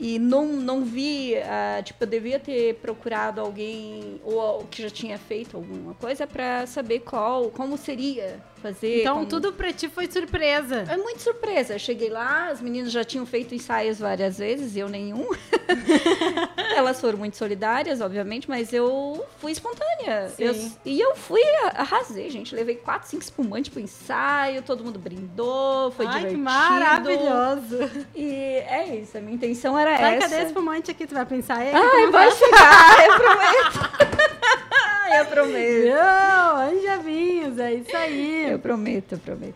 E 0.03 0.19
não, 0.19 0.47
não 0.47 0.83
vi, 0.83 1.37
ah, 1.37 1.83
tipo, 1.85 2.03
eu 2.03 2.07
devia 2.09 2.39
ter 2.41 2.77
procurado 2.77 3.39
alguém 3.41 4.19
ou 4.25 4.65
que 4.71 4.81
já 4.83 4.89
tinha 4.89 5.19
feito 5.19 5.59
alguma 5.59 5.93
coisa 5.93 6.27
para 6.27 6.67
saber 6.67 7.01
qual, 7.01 7.51
como 7.51 7.77
seria 7.77 8.41
fazer. 8.63 9.01
Então 9.03 9.17
como- 9.17 9.27
tudo 9.29 9.53
pra 9.53 9.73
ti 9.75 9.89
foi 9.89 10.11
surpresa. 10.11 10.85
é 10.89 10.97
muito 10.97 11.21
surpresa. 11.21 11.75
Eu 11.75 11.79
cheguei 11.79 12.09
lá, 12.09 12.49
as 12.49 12.61
meninas 12.63 12.91
já 12.93 13.05
tinham 13.05 13.27
feito 13.27 13.55
ensaios 13.55 13.99
várias 13.99 14.39
vezes, 14.39 14.75
eu 14.75 14.89
nenhum. 14.89 15.29
Elas 16.75 17.01
foram 17.01 17.19
muito 17.19 17.37
solidárias, 17.37 18.01
obviamente, 18.01 18.49
mas 18.49 18.73
eu 18.73 19.25
fui 19.39 19.53
espontânea. 19.53 20.31
Eu- 20.39 20.55
e 20.85 20.99
eu 21.01 21.15
fui, 21.17 21.43
arrasei, 21.75 22.31
gente. 22.31 22.55
Levei 22.55 22.77
quatro, 22.77 23.09
cinco 23.09 23.23
espumantes 23.23 23.71
pro 23.71 23.81
ensaio, 23.81 24.63
todo 24.63 24.83
mundo 24.85 24.99
brindou, 24.99 25.91
foi 25.93 26.07
Ai, 26.07 26.13
que 26.13 26.19
divertido. 26.37 26.43
maravilhoso. 26.43 27.79
E 28.15 28.31
é 28.67 28.97
isso, 29.01 29.17
a 29.19 29.21
minha 29.21 29.35
intenção 29.35 29.79
era 29.79 29.90
Vai, 29.99 30.17
essa. 30.17 30.29
cadê 30.29 30.37
esse 30.37 30.47
espumante 30.47 30.91
aqui? 30.91 31.07
Tu 31.07 31.15
vai 31.15 31.27
pensar 31.27 31.57
aí? 31.59 31.71
Ai, 31.75 32.07
vai 32.11 32.31
chegar, 32.31 33.07
eu 33.07 33.15
prometo. 33.21 33.91
eu 35.19 35.27
prometo. 35.27 35.87
Não, 35.95 36.57
Anja 36.57 36.97
Vinhos, 36.99 37.59
é 37.59 37.75
isso 37.75 37.97
aí. 37.97 38.51
Eu 38.53 38.59
prometo, 38.59 39.13
eu 39.13 39.19
prometo. 39.19 39.55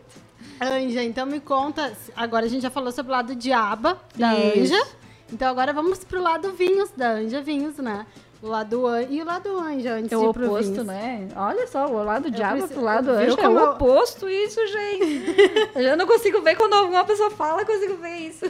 Anja, 0.61 1.03
então 1.03 1.26
me 1.26 1.41
conta. 1.41 1.93
Agora 2.17 2.47
a 2.47 2.49
gente 2.49 2.62
já 2.62 2.71
falou 2.71 2.93
sobre 2.93 3.12
o 3.12 3.14
lado 3.17 3.35
diaba 3.35 4.00
da 4.17 4.35
Isso. 4.35 4.75
Anja. 4.75 4.87
Então 5.33 5.49
agora 5.49 5.73
vamos 5.73 6.05
pro 6.05 6.23
lado 6.23 6.53
vinhos 6.53 6.91
da 6.97 7.09
Anja 7.12 7.41
Vinhos, 7.41 7.76
né? 7.79 8.07
O 8.43 8.47
lado 8.49 8.87
an... 8.87 9.03
E 9.09 9.23
o 9.23 9.25
lado 9.25 9.59
Anja 9.59 9.95
antes 9.95 10.12
É 10.12 10.17
de 10.17 10.17
o 10.17 10.29
ir 10.31 10.33
pro 10.35 10.47
oposto, 10.47 10.71
vinhos. 10.73 10.87
né? 10.87 11.29
Olha 11.35 11.67
só, 11.67 11.87
o 11.87 12.05
lado 12.05 12.31
diabo 12.31 12.53
preciso- 12.59 12.75
pro 12.75 12.83
lado 12.83 13.11
anjo. 13.11 13.41
É 13.41 13.49
o 13.49 13.59
eu- 13.59 13.71
oposto 13.71 14.29
isso, 14.29 14.61
gente. 14.67 15.71
eu 15.75 15.97
não 15.97 16.07
consigo 16.07 16.43
ver 16.43 16.55
quando 16.55 16.75
alguma 16.75 17.05
pessoa 17.05 17.31
fala, 17.31 17.62
eu 17.62 17.67
consigo 17.67 17.97
ver 17.97 18.17
isso. 18.19 18.45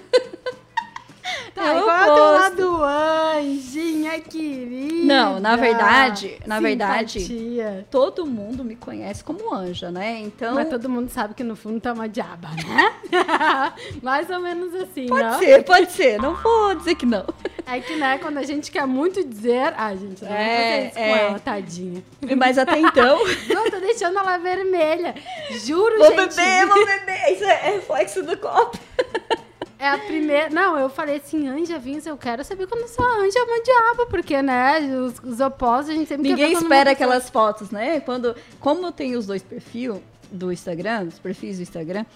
Tá, 1.55 1.73
É 1.73 1.79
e 1.79 1.81
o 1.81 1.85
qual 1.85 1.97
é 1.97 2.03
o 2.03 2.15
teu 2.15 2.25
oposto. 2.25 2.79
lado 2.83 3.39
anjinha 3.39 4.21
querida? 4.21 5.05
Não, 5.05 5.39
na 5.39 5.55
verdade- 5.57 6.39
na 6.47 6.59
verdade- 6.59 7.21
Simpatia. 7.21 7.87
Todo 7.91 8.27
mundo 8.27 8.65
me 8.65 8.75
conhece 8.75 9.23
como 9.23 9.55
anja, 9.55 9.91
né? 9.91 10.19
Então, 10.21 10.55
Mas 10.55 10.69
todo 10.69 10.89
mundo 10.89 11.11
sabe 11.11 11.35
que 11.35 11.45
no 11.45 11.55
fundo 11.55 11.81
tá 11.81 11.93
uma 11.93 12.09
diaba, 12.09 12.49
né? 12.49 12.93
Mais 14.03 14.29
ou 14.31 14.41
menos 14.41 14.75
assim, 14.75 15.07
pode 15.07 15.23
não? 15.23 15.39
ser, 15.39 15.63
pode 15.65 15.93
ser. 15.93 16.19
Não 16.21 16.35
vou 16.35 16.75
dizer 16.75 16.95
que 16.97 17.07
não. 17.07 17.25
É 17.67 17.81
que, 17.81 17.95
né, 17.97 18.19
quando 18.19 18.39
a 18.39 18.43
gente 18.43 18.71
quer 18.71 18.87
muito 18.87 19.23
dizer. 19.25 19.73
Ai, 19.77 19.97
gente, 19.97 20.25
não 20.25 20.33
é, 20.33 20.79
vou 20.81 20.89
isso 20.89 20.99
é. 20.99 21.09
com 21.09 21.17
ela, 21.17 21.39
tadinha. 21.39 22.03
Mas 22.37 22.59
até 22.59 22.79
então. 22.79 23.19
Não, 23.49 23.71
tô 23.71 23.79
deixando 23.81 24.19
ela 24.19 24.37
vermelha. 24.39 25.15
Juro, 25.65 25.99
vou 25.99 26.11
gente. 26.11 26.35
beber, 26.37 26.67
vou 26.67 26.85
beber. 26.87 27.33
Isso 27.33 27.45
é 27.45 27.71
reflexo 27.75 28.23
do 28.23 28.37
copo. 28.37 28.79
É 29.85 29.89
a 29.91 29.99
primeira. 29.99 30.49
Não, 30.49 30.79
eu 30.79 30.89
falei 30.89 31.17
assim, 31.17 31.47
Anja 31.47 31.79
Vinhos, 31.79 32.07
eu 32.07 32.17
quero 32.17 32.43
saber 32.43 32.67
quando 32.67 32.89
sua 32.89 33.05
Anja 33.05 33.39
é 33.39 33.43
uma 33.43 33.63
diaba, 33.63 34.07
porque, 34.07 34.41
né, 34.41 34.81
os, 34.97 35.19
os 35.23 35.41
opostos 35.41 35.91
a 35.91 35.93
gente 35.93 36.09
sempre 36.09 36.27
Ninguém 36.27 36.53
espera 36.55 36.93
aquelas 36.93 37.29
fotos, 37.29 37.71
né? 37.71 38.01
Quando, 38.01 38.35
como 38.59 38.87
eu 38.87 38.93
tenho 38.93 39.19
os 39.19 39.27
dois 39.27 39.43
perfis 39.43 40.01
do 40.33 40.51
Instagram, 40.51 41.09
os 41.09 41.19
perfis 41.19 41.59
do 41.59 41.65
Instagram, 41.65 42.07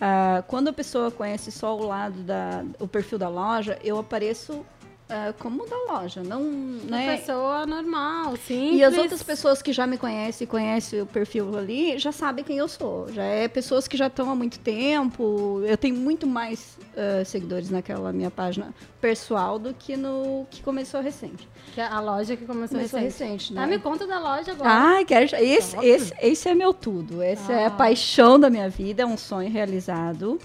ah, 0.00 0.42
quando 0.46 0.68
a 0.68 0.72
pessoa 0.72 1.10
conhece 1.10 1.52
só 1.52 1.76
o 1.76 1.86
lado 1.86 2.22
da, 2.22 2.64
o 2.80 2.88
perfil 2.88 3.18
da 3.18 3.28
loja, 3.28 3.78
eu 3.84 3.98
apareço 3.98 4.64
ah, 5.10 5.32
como 5.38 5.66
da 5.66 5.76
loja, 5.92 6.22
não, 6.22 6.42
Uma 6.42 6.96
né? 6.96 7.16
pessoa 7.16 7.64
normal, 7.66 8.36
sim. 8.36 8.74
E 8.74 8.84
as 8.84 8.96
outras 8.96 9.22
pessoas 9.22 9.62
que 9.62 9.72
já 9.72 9.86
me 9.86 9.96
conhecem, 9.96 10.46
conhecem 10.46 11.00
o 11.00 11.06
perfil 11.06 11.56
ali, 11.56 11.98
já 11.98 12.12
sabem 12.12 12.44
quem 12.44 12.58
eu 12.58 12.68
sou. 12.68 13.10
Já 13.12 13.22
é 13.22 13.48
pessoas 13.48 13.88
que 13.88 13.96
já 13.96 14.08
estão 14.08 14.30
há 14.30 14.34
muito 14.34 14.58
tempo. 14.58 15.62
Eu 15.66 15.76
tenho 15.76 15.96
muito 15.96 16.26
mais 16.26 16.76
ah, 16.96 17.24
seguidores 17.24 17.70
naquela 17.70 18.12
minha 18.12 18.30
página 18.30 18.74
pessoal 19.00 19.58
do 19.58 19.72
que 19.72 19.96
no 19.96 20.46
que 20.50 20.62
começou 20.62 21.00
recente. 21.00 21.48
Que 21.74 21.80
é 21.80 21.86
a 21.86 22.00
loja 22.00 22.36
que 22.36 22.44
começou, 22.44 22.76
Começou 22.76 22.98
recente. 23.00 23.24
recente, 23.28 23.52
né? 23.54 23.62
Ah, 23.62 23.66
me 23.66 23.78
conta 23.78 24.06
da 24.06 24.18
loja 24.18 24.52
agora. 24.52 24.70
Ai, 24.70 25.04
quero. 25.04 25.24
Esse, 25.36 25.76
Óbvio. 25.76 25.94
esse, 25.94 26.14
esse 26.20 26.48
é 26.48 26.54
meu 26.54 26.74
tudo. 26.74 27.22
Essa 27.22 27.52
é 27.52 27.64
a 27.64 27.68
Ah. 27.68 27.70
paixão 27.70 28.38
da 28.38 28.50
minha 28.50 28.68
vida, 28.68 29.02
é 29.02 29.06
um 29.06 29.16
sonho 29.16 29.48
realizado. 29.50 30.38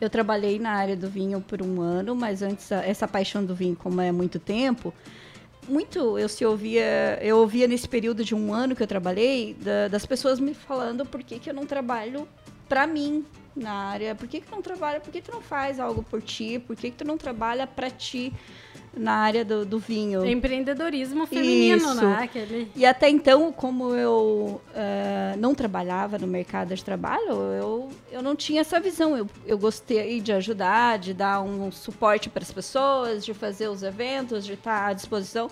Eu 0.00 0.08
trabalhei 0.08 0.58
na 0.58 0.70
área 0.72 0.96
do 0.96 1.08
vinho 1.08 1.40
por 1.40 1.60
um 1.62 1.80
ano, 1.80 2.14
mas 2.16 2.42
antes 2.42 2.70
essa 2.72 3.06
paixão 3.06 3.44
do 3.44 3.54
vinho, 3.54 3.76
como 3.76 4.00
é 4.00 4.10
muito 4.10 4.38
tempo, 4.38 4.94
muito 5.68 6.18
eu 6.18 6.28
se 6.28 6.44
ouvia, 6.44 7.18
eu 7.22 7.38
ouvia 7.38 7.68
nesse 7.68 7.86
período 7.88 8.24
de 8.24 8.34
um 8.34 8.52
ano 8.52 8.74
que 8.74 8.82
eu 8.82 8.86
trabalhei 8.86 9.54
da- 9.54 9.88
das 9.88 10.06
pessoas 10.06 10.40
me 10.40 10.54
falando 10.54 11.04
por 11.04 11.22
que, 11.22 11.38
que 11.38 11.50
eu 11.50 11.54
não 11.54 11.66
trabalho 11.66 12.26
pra 12.68 12.86
mim 12.86 13.24
na 13.54 13.72
área, 13.72 14.14
por 14.14 14.26
que, 14.26 14.40
que 14.40 14.46
tu 14.46 14.52
não 14.52 14.62
trabalha, 14.62 15.00
por 15.00 15.12
que 15.12 15.20
tu 15.20 15.30
não 15.32 15.42
faz 15.42 15.78
algo 15.78 16.02
por 16.02 16.22
ti, 16.22 16.58
por 16.58 16.74
que, 16.76 16.90
que 16.90 16.96
tu 16.96 17.04
não 17.04 17.18
trabalha 17.18 17.66
pra 17.66 17.90
ti 17.90 18.32
na 18.96 19.12
área 19.12 19.44
do, 19.44 19.64
do 19.64 19.78
vinho. 19.78 20.24
Empreendedorismo 20.26 21.26
feminino, 21.26 21.76
Isso. 21.76 22.04
né? 22.04 22.18
Aquele... 22.22 22.70
E 22.74 22.84
até 22.84 23.08
então, 23.08 23.52
como 23.52 23.94
eu 23.94 24.60
eh, 24.74 25.34
não 25.38 25.54
trabalhava 25.54 26.18
no 26.18 26.26
mercado 26.26 26.74
de 26.74 26.84
trabalho, 26.84 27.32
eu, 27.32 27.88
eu 28.10 28.22
não 28.22 28.34
tinha 28.34 28.60
essa 28.60 28.80
visão. 28.80 29.16
Eu, 29.16 29.28
eu 29.46 29.56
gostei 29.56 30.20
de 30.20 30.32
ajudar, 30.32 30.98
de 30.98 31.14
dar 31.14 31.40
um 31.40 31.70
suporte 31.70 32.28
para 32.28 32.42
as 32.42 32.52
pessoas, 32.52 33.24
de 33.24 33.32
fazer 33.32 33.68
os 33.68 33.82
eventos, 33.82 34.44
de 34.44 34.54
estar 34.54 34.88
à 34.88 34.92
disposição. 34.92 35.48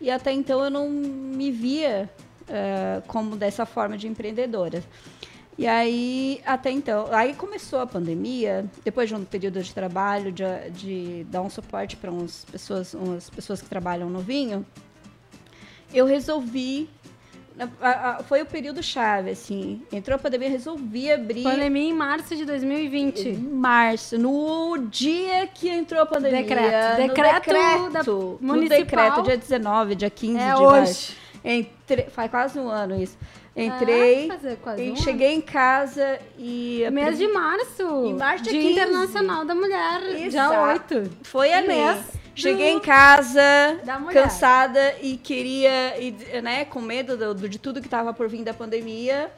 E 0.00 0.10
até 0.10 0.32
então 0.32 0.64
eu 0.64 0.70
não 0.70 0.88
me 0.88 1.50
via 1.52 2.10
eh, 2.48 3.02
como 3.06 3.36
dessa 3.36 3.64
forma 3.64 3.96
de 3.96 4.08
empreendedora. 4.08 4.82
E 5.58 5.66
aí, 5.66 6.40
até 6.46 6.70
então, 6.70 7.08
aí 7.12 7.34
começou 7.34 7.80
a 7.80 7.86
pandemia, 7.86 8.64
depois 8.82 9.08
de 9.08 9.14
um 9.14 9.24
período 9.24 9.62
de 9.62 9.74
trabalho, 9.74 10.32
de, 10.32 10.44
de 10.70 11.24
dar 11.24 11.42
um 11.42 11.50
suporte 11.50 11.96
para 11.96 12.10
umas 12.10 12.46
pessoas, 12.50 12.94
umas 12.94 13.28
pessoas 13.28 13.60
que 13.60 13.68
trabalham 13.68 14.08
no 14.08 14.20
vinho, 14.20 14.64
eu 15.92 16.06
resolvi. 16.06 16.88
a- 17.82 18.10
a- 18.20 18.22
foi 18.22 18.40
o 18.40 18.46
período 18.46 18.82
chave, 18.82 19.28
assim. 19.32 19.82
Entrou 19.92 20.16
a 20.16 20.18
pandemia, 20.18 20.48
resolvi 20.48 21.12
abrir 21.12 21.42
Pandemia 21.42 21.90
em 21.90 21.92
março 21.92 22.34
de 22.34 22.46
2020. 22.46 23.28
em 23.28 23.36
março, 23.36 24.16
no 24.16 24.78
dia 24.90 25.46
que 25.46 25.68
entrou 25.68 26.00
a 26.00 26.06
pandemia. 26.06 26.40
Decreto. 26.42 26.90
no 27.02 27.06
Decreto 27.08 27.34
decreto, 27.34 27.90
da 27.90 28.02
no 28.02 28.38
municipal. 28.40 28.78
decreto, 28.78 29.22
dia 29.24 29.36
19, 29.36 29.94
dia 29.94 30.08
15 30.08 30.38
É 30.38 30.54
de 30.54 30.62
hoje. 30.62 30.70
março. 30.78 31.16
Entre, 31.44 32.02
faz 32.04 32.30
quase 32.30 32.58
um 32.58 32.68
ano 32.68 32.98
isso. 32.98 33.18
Entrei, 33.56 34.26
Ah, 34.30 34.34
fazer 34.34 34.56
quase 34.58 34.82
e 34.82 34.96
cheguei 34.96 35.34
em 35.34 35.40
casa 35.40 36.18
e... 36.38 36.86
Mês 36.92 37.18
de 37.18 37.26
março. 37.28 37.82
Em 38.06 38.14
março, 38.14 38.44
dia 38.44 38.52
Dia 38.52 38.62
15. 38.62 38.72
Internacional 38.72 39.44
da 39.44 39.54
Mulher. 39.54 40.00
Dia 40.16 40.26
Exato. 40.26 40.94
8. 40.94 41.10
Foi 41.24 41.52
ali. 41.52 41.66
Mês 41.68 41.98
Cheguei 42.32 42.70
em 42.70 42.80
casa, 42.80 43.42
cansada 44.12 44.94
e 45.02 45.16
queria, 45.18 46.00
e, 46.00 46.12
né, 46.40 46.64
com 46.64 46.80
medo 46.80 47.34
do- 47.34 47.48
de 47.48 47.58
tudo 47.58 47.80
que 47.80 47.86
estava 47.86 48.14
por 48.14 48.28
vir 48.28 48.42
da 48.44 48.54
pandemia. 48.54 49.30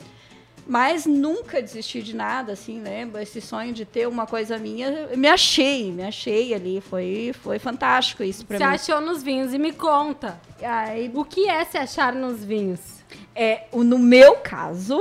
Mas 0.65 1.05
nunca 1.07 1.61
desisti 1.61 2.01
de 2.03 2.15
nada, 2.15 2.53
assim, 2.53 2.79
né? 2.79 3.09
Esse 3.21 3.41
sonho 3.41 3.73
de 3.73 3.85
ter 3.85 4.07
uma 4.07 4.27
coisa 4.27 4.57
minha, 4.59 5.09
me 5.17 5.27
achei, 5.27 5.91
me 5.91 6.05
achei 6.05 6.55
ali. 6.55 6.81
Foi, 6.81 7.35
foi 7.43 7.59
fantástico 7.59 8.23
isso 8.23 8.47
pra 8.47 8.59
Se 8.59 8.65
mim. 8.65 8.71
achou 8.71 9.01
nos 9.01 9.21
vinhos 9.25 9.53
e 9.53 9.59
me 9.59 9.73
conta. 9.73 10.41
Aí, 10.63 11.11
O 11.13 11.25
que 11.25 11.49
é 11.49 11.65
se 11.65 11.77
achar 11.77 12.13
nos 12.13 12.45
vinhos? 12.45 13.02
É, 13.35 13.63
no 13.73 13.99
meu 13.99 14.37
caso, 14.37 15.01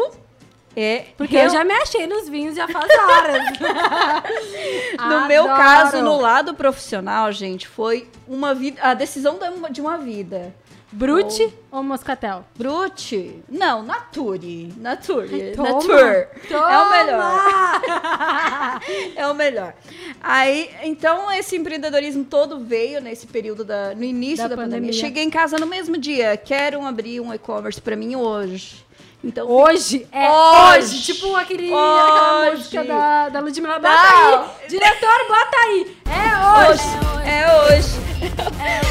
é. 0.75 1.05
Porque 1.17 1.33
real- 1.35 1.47
eu 1.47 1.51
já 1.51 1.63
me 1.63 1.73
achei 1.73 2.07
nos 2.07 2.29
vinhos 2.29 2.55
já 2.55 2.67
faz 2.67 2.87
horas. 2.89 3.43
No 5.09 5.27
meu 5.27 5.45
caso, 5.45 6.01
no 6.01 6.19
lado 6.19 6.53
profissional, 6.53 7.31
gente, 7.31 7.67
foi 7.67 8.07
uma 8.27 8.53
vida, 8.53 8.79
a 8.81 8.93
decisão 8.93 9.37
de 9.69 9.81
uma 9.81 9.97
vida. 9.97 10.53
Brute 10.91 11.53
ou 11.71 11.81
moscatel? 11.81 12.43
Brute? 12.55 13.41
Não, 13.49 13.81
Nature. 13.81 14.73
Nature. 14.77 15.53
Toma, 15.55 15.69
Nature. 15.71 16.27
toma. 16.49 16.71
É 16.73 16.77
o 16.79 16.89
melhor. 16.89 18.81
é 19.15 19.27
o 19.27 19.33
melhor. 19.33 19.73
Aí, 20.21 20.69
então, 20.83 21.31
esse 21.31 21.55
empreendedorismo 21.55 22.25
todo 22.25 22.59
veio 22.59 22.99
nesse 22.99 23.25
período 23.25 23.63
da, 23.63 23.95
no 23.95 24.03
início 24.03 24.37
Da 24.43 24.49
da, 24.49 24.55
pandemia. 24.55 24.79
pandemia. 24.81 24.93
Cheguei 24.99 25.23
em 25.23 25.29
casa 25.29 25.57
no 25.57 25.65
mesmo 25.65 25.97
dia. 25.97 26.35
Quero 26.35 26.85
abrir 26.85 27.21
um 27.21 27.33
e-commerce 27.33 27.79
pra 27.81 27.95
mim 27.95 28.15
hoje. 28.15 28.85
Então, 29.23 29.47
Hoje 29.47 30.07
é 30.11 30.29
Hoje. 30.29 30.77
hoje. 30.95 31.01
Tipo 31.03 31.35
aquele, 31.35 31.67
aquela 31.67 32.41
Hoje. 32.41 32.57
música 32.57 32.83
da, 32.83 33.29
da 33.29 33.39
Ludmilla. 33.39 33.75
Bota 33.75 33.87
Não. 33.89 34.41
aí. 34.41 34.49
Diretor, 34.67 35.27
bota 35.27 35.57
aí. 35.57 35.97
É 36.07 36.69
hoje. 36.71 36.81
hoje. 36.81 37.29
É 37.29 37.75
hoje. 37.75 38.01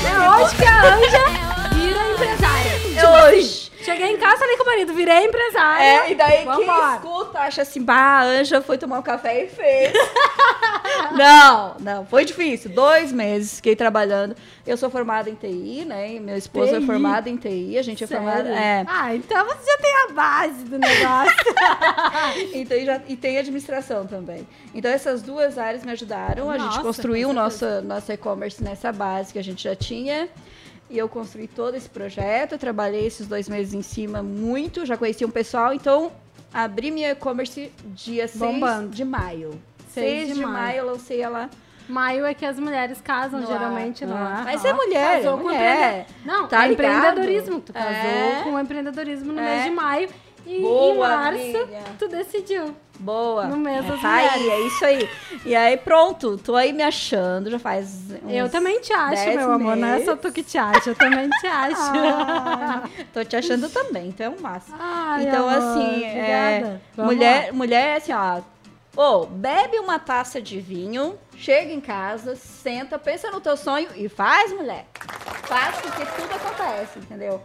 É 0.06 0.30
hoje 0.44 0.56
que 0.56 0.64
a 0.64 0.94
Anja 0.94 1.59
vira 1.80 2.12
empresária. 2.12 2.78
Tipo 2.80 2.98
É 2.98 3.30
hoje. 3.30 3.70
Cheguei 3.82 4.08
em 4.10 4.18
casa, 4.18 4.36
falei 4.36 4.56
com 4.58 4.62
o 4.62 4.66
marido, 4.66 4.92
virei 4.92 5.24
empresária. 5.24 5.82
É, 5.84 6.12
e 6.12 6.14
daí 6.14 6.44
Vambora. 6.44 6.66
quem 6.66 7.10
escuta 7.10 7.38
acha 7.38 7.62
assim, 7.62 7.82
bah, 7.82 8.20
a 8.20 8.24
Anja 8.24 8.60
foi 8.60 8.76
tomar 8.76 8.98
um 8.98 9.02
café 9.02 9.44
e 9.44 9.48
fez. 9.48 9.94
não, 11.16 11.76
não, 11.80 12.04
foi 12.06 12.26
difícil. 12.26 12.70
Dois 12.70 13.10
meses 13.10 13.56
fiquei 13.56 13.74
trabalhando. 13.74 14.36
Eu 14.66 14.76
sou 14.76 14.90
formada 14.90 15.30
em 15.30 15.34
TI, 15.34 15.86
né? 15.86 16.12
E 16.12 16.20
meu 16.20 16.36
esposo 16.36 16.74
é 16.74 16.78
TI? 16.78 16.86
formado 16.86 17.28
em 17.28 17.36
TI, 17.38 17.78
a 17.78 17.82
gente 17.82 18.04
é 18.04 18.06
Sério? 18.06 18.22
formada. 18.22 18.50
É. 18.50 18.84
Ah, 18.86 19.14
então 19.14 19.46
você 19.46 19.64
já 19.70 19.78
tem 19.78 19.94
a 19.94 20.12
base 20.12 20.64
do 20.64 20.78
negócio. 20.78 21.36
Então, 22.52 22.76
e, 22.76 22.84
já, 22.84 23.00
e 23.08 23.16
tem 23.16 23.38
administração 23.38 24.06
também. 24.06 24.46
Então, 24.74 24.90
essas 24.90 25.22
duas 25.22 25.56
áreas 25.58 25.84
me 25.84 25.92
ajudaram. 25.92 26.50
a 26.50 26.56
Nossa, 26.58 26.70
gente 26.74 26.82
construiu 26.82 27.30
o 27.30 27.32
nosso, 27.32 27.64
nosso 27.82 28.12
e-commerce 28.12 28.62
nessa 28.62 28.92
base 28.92 29.32
que 29.32 29.38
a 29.38 29.42
gente 29.42 29.64
já 29.64 29.74
tinha. 29.74 30.28
E 30.90 30.98
eu 30.98 31.08
construí 31.08 31.46
todo 31.46 31.76
esse 31.76 31.88
projeto. 31.88 32.52
Eu 32.52 32.58
trabalhei 32.58 33.06
esses 33.06 33.26
dois 33.28 33.48
meses 33.48 33.72
em 33.74 33.82
cima 33.82 34.22
muito. 34.22 34.84
Já 34.84 34.96
conheci 34.96 35.24
um 35.24 35.30
pessoal. 35.30 35.72
Então, 35.72 36.10
abri 36.52 36.90
minha 36.90 37.10
e-commerce 37.12 37.72
dia 37.94 38.26
6 38.26 38.38
Bombando. 38.40 38.88
de 38.88 39.04
maio. 39.04 39.50
6 39.94 40.04
6 40.04 40.28
de 40.28 40.34
de, 40.34 40.40
maio. 40.40 40.52
maio 40.54 40.78
eu 40.78 40.86
lancei 40.86 41.20
ela 41.22 41.48
Maio 41.88 42.24
é 42.24 42.32
que 42.34 42.46
as 42.46 42.56
mulheres 42.56 43.00
casam, 43.00 43.40
no 43.40 43.46
geralmente, 43.48 44.04
ar, 44.04 44.10
não 44.10 44.16
no 44.16 44.40
é? 44.40 44.44
Mas 44.44 44.64
é 44.64 44.72
mulher, 44.72 45.16
casou 45.16 45.34
é 45.34 45.36
com 45.38 45.42
mulher. 45.42 45.86
empreende- 46.02 46.06
Não, 46.24 46.46
Tá 46.46 46.68
é 46.68 46.72
empreendedorismo. 46.72 47.60
Tu 47.60 47.72
casou 47.72 47.90
É. 47.90 48.40
com 48.44 48.60
empreendedorismo 48.60 49.32
no 49.32 49.40
É. 49.40 49.44
mês 49.54 49.64
de 49.64 49.70
maio. 49.70 50.08
E 50.46 50.56
em 50.56 50.62
Boa, 50.62 51.08
março, 51.08 51.40
amiga. 51.40 51.78
tu 51.98 52.08
decidiu. 52.08 52.74
Boa. 52.98 53.46
No 53.46 53.56
mês 53.56 53.86
das 53.86 54.00
tá 54.00 54.14
aí, 54.14 54.48
é 54.50 54.66
isso 54.66 54.84
aí. 54.84 55.08
E 55.46 55.56
aí, 55.56 55.76
pronto, 55.78 56.36
tô 56.36 56.54
aí 56.54 56.72
me 56.72 56.82
achando, 56.82 57.50
já 57.50 57.58
faz. 57.58 58.10
eu 58.28 58.48
também 58.50 58.78
te 58.80 58.92
acho, 58.92 59.24
10 59.24 59.36
meu 59.36 59.52
amor. 59.52 59.76
Não 59.76 59.88
é 59.88 60.00
só 60.00 60.06
meses. 60.12 60.20
tu 60.20 60.32
que 60.32 60.42
te 60.42 60.58
acha, 60.58 60.90
eu 60.90 60.94
também 60.94 61.28
te 61.30 61.46
acho. 61.48 61.92
Ah, 61.96 62.82
tô 63.12 63.24
te 63.24 63.36
achando 63.36 63.68
também, 63.70 64.08
então 64.08 64.26
é 64.26 64.28
um 64.28 64.40
máximo. 64.40 64.76
Ai, 64.78 65.26
então, 65.26 65.48
amor, 65.48 65.62
assim, 65.62 66.04
é, 66.04 66.08
obrigada. 66.58 66.82
Vamos 66.94 67.14
mulher, 67.14 67.52
mulher, 67.54 67.96
assim, 67.96 68.12
ó. 68.12 68.40
Ô, 68.96 69.24
bebe 69.24 69.78
uma 69.78 69.98
taça 69.98 70.42
de 70.42 70.60
vinho, 70.60 71.16
chega 71.36 71.72
em 71.72 71.80
casa, 71.80 72.34
senta, 72.36 72.98
pensa 72.98 73.30
no 73.30 73.40
teu 73.40 73.56
sonho 73.56 73.88
e 73.96 74.08
faz, 74.08 74.52
mulher. 74.52 74.86
Faz 75.44 75.76
porque 75.76 76.04
tudo 76.04 76.34
acontece, 76.34 76.98
entendeu? 76.98 77.40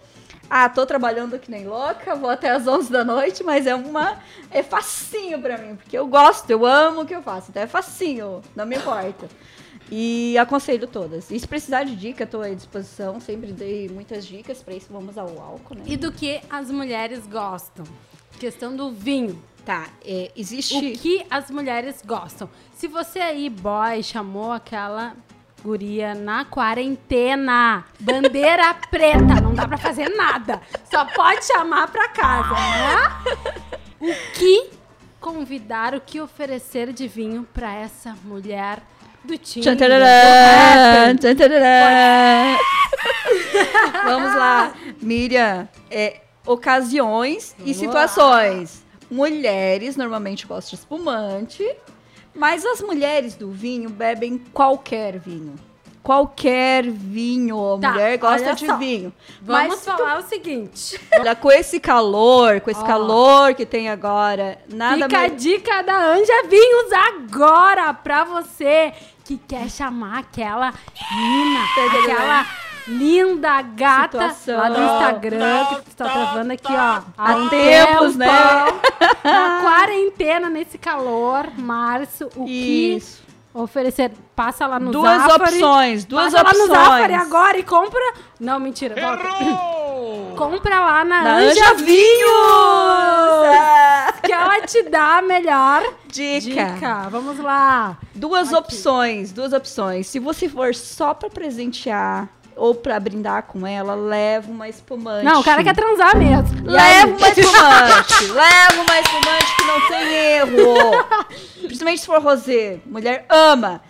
Ah, 0.50 0.70
tô 0.70 0.86
trabalhando 0.86 1.40
que 1.40 1.50
nem 1.50 1.66
louca, 1.66 2.16
vou 2.16 2.30
até 2.30 2.52
as 2.52 2.68
11 2.68 2.92
da 2.92 3.04
noite, 3.04 3.44
mas 3.44 3.66
é 3.66 3.76
uma 3.76 4.20
é 4.52 4.62
facinho 4.62 5.42
pra 5.42 5.58
mim, 5.58 5.76
porque 5.76 5.98
eu 5.98 6.08
gosto, 6.08 6.50
eu 6.50 6.66
amo 6.66 7.02
o 7.02 7.06
que 7.06 7.16
eu 7.16 7.22
faço, 7.22 7.50
então 7.50 7.64
é 7.64 7.68
facinho, 7.68 8.42
não 8.56 8.66
me 8.66 8.76
importa. 8.76 9.28
E 9.92 10.36
aconselho 10.38 10.88
todas. 10.88 11.30
E 11.30 11.40
se 11.40 11.48
precisar 11.48 11.84
de 11.84 11.96
dica, 11.96 12.26
tô 12.26 12.42
à 12.42 12.50
disposição, 12.50 13.20
sempre 13.20 13.52
dei 13.52 13.88
muitas 13.88 14.26
dicas 14.26 14.62
pra 14.62 14.74
isso, 14.74 14.88
vamos 14.90 15.18
ao 15.18 15.30
álcool, 15.40 15.76
né? 15.76 15.84
E 15.86 15.96
do 15.96 16.12
que 16.12 16.42
as 16.50 16.72
mulheres 16.72 17.28
gostam? 17.28 17.86
Questão 18.40 18.76
do 18.76 18.92
vinho. 18.92 19.42
Tá, 19.64 19.88
é, 20.04 20.32
existe. 20.36 20.78
O 20.78 20.94
que 20.94 21.26
as 21.30 21.50
mulheres 21.50 22.04
gostam? 22.06 22.48
Se 22.74 22.88
você 22.88 23.20
aí, 23.20 23.50
boy, 23.50 24.04
chamou 24.04 24.52
aquela 24.52 25.16
Guria, 25.66 26.14
na 26.14 26.46
quarentena, 26.46 27.84
bandeira 28.00 28.72
preta, 28.88 29.42
não 29.42 29.56
dá 29.56 29.68
pra 29.68 29.80
fazer 29.80 30.10
nada. 30.10 30.62
Só 30.92 31.04
pode 31.06 31.44
chamar 31.44 31.88
pra 31.88 32.08
casa, 32.10 32.54
né? 32.54 33.12
O 34.00 34.14
que 34.36 34.70
convidar, 35.20 35.96
o 35.96 36.02
que 36.02 36.22
oferecer 36.22 36.94
de 36.94 37.08
vinho 37.08 37.48
pra 37.52 37.74
essa 37.74 38.16
mulher 38.26 38.80
do 39.24 39.36
Tinder. 39.40 39.74
Vamos 44.06 44.36
lá, 44.36 44.72
Miriam. 45.02 45.68
É, 45.90 46.22
ocasiões 46.46 47.56
e 47.58 47.64
Vamos 47.64 47.78
situações. 47.78 48.86
Mulheres 49.10 49.96
normalmente 49.96 50.46
gostam 50.46 50.78
de 50.78 50.84
espumante, 50.84 51.76
mas 52.36 52.66
as 52.66 52.82
mulheres 52.82 53.36
do 53.36 53.50
vinho 53.52 53.90
bebem 53.90 54.38
qualquer 54.54 55.18
vinho. 55.20 55.56
Qualquer 56.04 56.84
vinho. 56.84 57.76
A 57.76 57.80
Tá, 57.80 57.92
mulher 57.94 58.18
gosta 58.20 58.54
de 58.54 58.68
só. 58.68 58.78
vinho. 58.78 59.12
Vamos 59.42 59.70
mas 59.70 59.80
tu- 59.80 59.86
falar 59.86 60.20
o 60.20 60.24
seguinte. 60.24 61.00
olha, 61.20 61.36
com 61.36 61.52
esse 61.52 61.80
calor, 61.80 62.62
com 62.62 62.70
esse 62.70 62.82
Ó. 62.82 62.86
calor 62.86 63.56
que 63.56 63.66
tem 63.66 63.90
agora, 63.90 64.60
nada 64.72 65.06
Fica 65.06 65.18
a 65.18 65.22
mais. 65.22 65.42
dica 65.42 65.82
da 65.82 65.98
Anja 66.14 66.44
Vinhos 66.48 66.92
agora 66.94 67.92
pra 67.94 68.24
você 68.24 68.94
que 69.24 69.36
quer 69.38 69.68
chamar 69.68 70.20
aquela 70.20 70.72
mina, 71.12 71.60
aquela 71.88 72.46
linda 72.88 73.62
gata 73.62 74.30
Situação. 74.30 74.58
lá 74.58 74.70
do 74.70 74.82
Instagram 74.84 75.66
que 75.84 75.90
está 75.90 76.06
travando 76.10 76.54
aqui, 76.54 76.72
ó. 76.74 77.02
Há 77.18 77.36
um 77.36 77.50
tempos, 77.50 78.16
né? 78.16 78.28
tempão, 78.28 78.80
Na 79.24 79.62
quarentena, 79.64 80.50
nesse 80.50 80.78
calor, 80.78 81.48
março, 81.58 82.30
o 82.36 82.46
que 82.46 82.96
Isso. 82.98 83.24
oferecer? 83.54 84.12
Passa 84.36 84.68
lá 84.68 84.80
no 84.80 84.92
Duas 84.92 85.22
Zafari. 85.22 85.44
opções, 85.56 86.06
duas 86.06 86.34
Passa 86.34 86.42
opções. 86.48 86.68
lá 86.70 86.78
no 86.80 86.86
Zafari 86.86 87.14
agora 87.14 87.58
e 87.58 87.64
compra... 87.64 88.14
Não, 88.40 88.60
mentira. 88.60 88.96
volta. 89.00 89.24
Compra 90.36 90.80
lá 90.82 91.06
na, 91.06 91.24
Da 91.24 91.36
Anja, 91.38 91.52
Anja 91.72 91.74
Vinhos, 91.76 91.96
que 94.22 94.32
ela 94.34 94.62
te 94.62 94.84
dá 94.84 95.20
a 95.20 95.22
melhor 95.22 95.82
Dica. 96.08 96.66
dica. 96.74 97.08
Vamos 97.10 97.40
lá. 97.40 97.98
Duas 98.14 98.50
Aqui. 98.50 98.58
opções, 98.58 99.32
duas 99.32 99.54
opções. 99.54 100.08
Se 100.08 100.20
você 100.20 100.50
for 100.50 100.76
só 100.76 101.14
pra 101.14 101.30
presentear 101.30 102.28
ou 102.56 102.74
pra 102.74 103.00
brindar 103.00 103.44
com 103.44 103.66
ela, 103.66 103.96
leva 103.96 104.50
uma 104.50 104.68
espumante. 104.70 105.26
Não, 105.26 105.42
o 105.42 105.44
cara 105.44 105.64
quer 105.64 105.76
transar 105.76 106.18
mesmo. 106.18 106.70
Leva 106.70 107.08
uma 107.08 107.30
espumante. 107.30 108.26
leva 108.32 108.82
uma 108.82 109.00
espumante 109.00 109.56
que 109.58 109.64
não 109.66 109.88
tem 109.88 110.14
erro. 110.14 111.06
Principalmente 111.62 112.00
se 112.00 112.06
for 112.06 112.22
rosé. 112.22 112.80
Mulher 112.86 113.26
ama. 113.30 113.82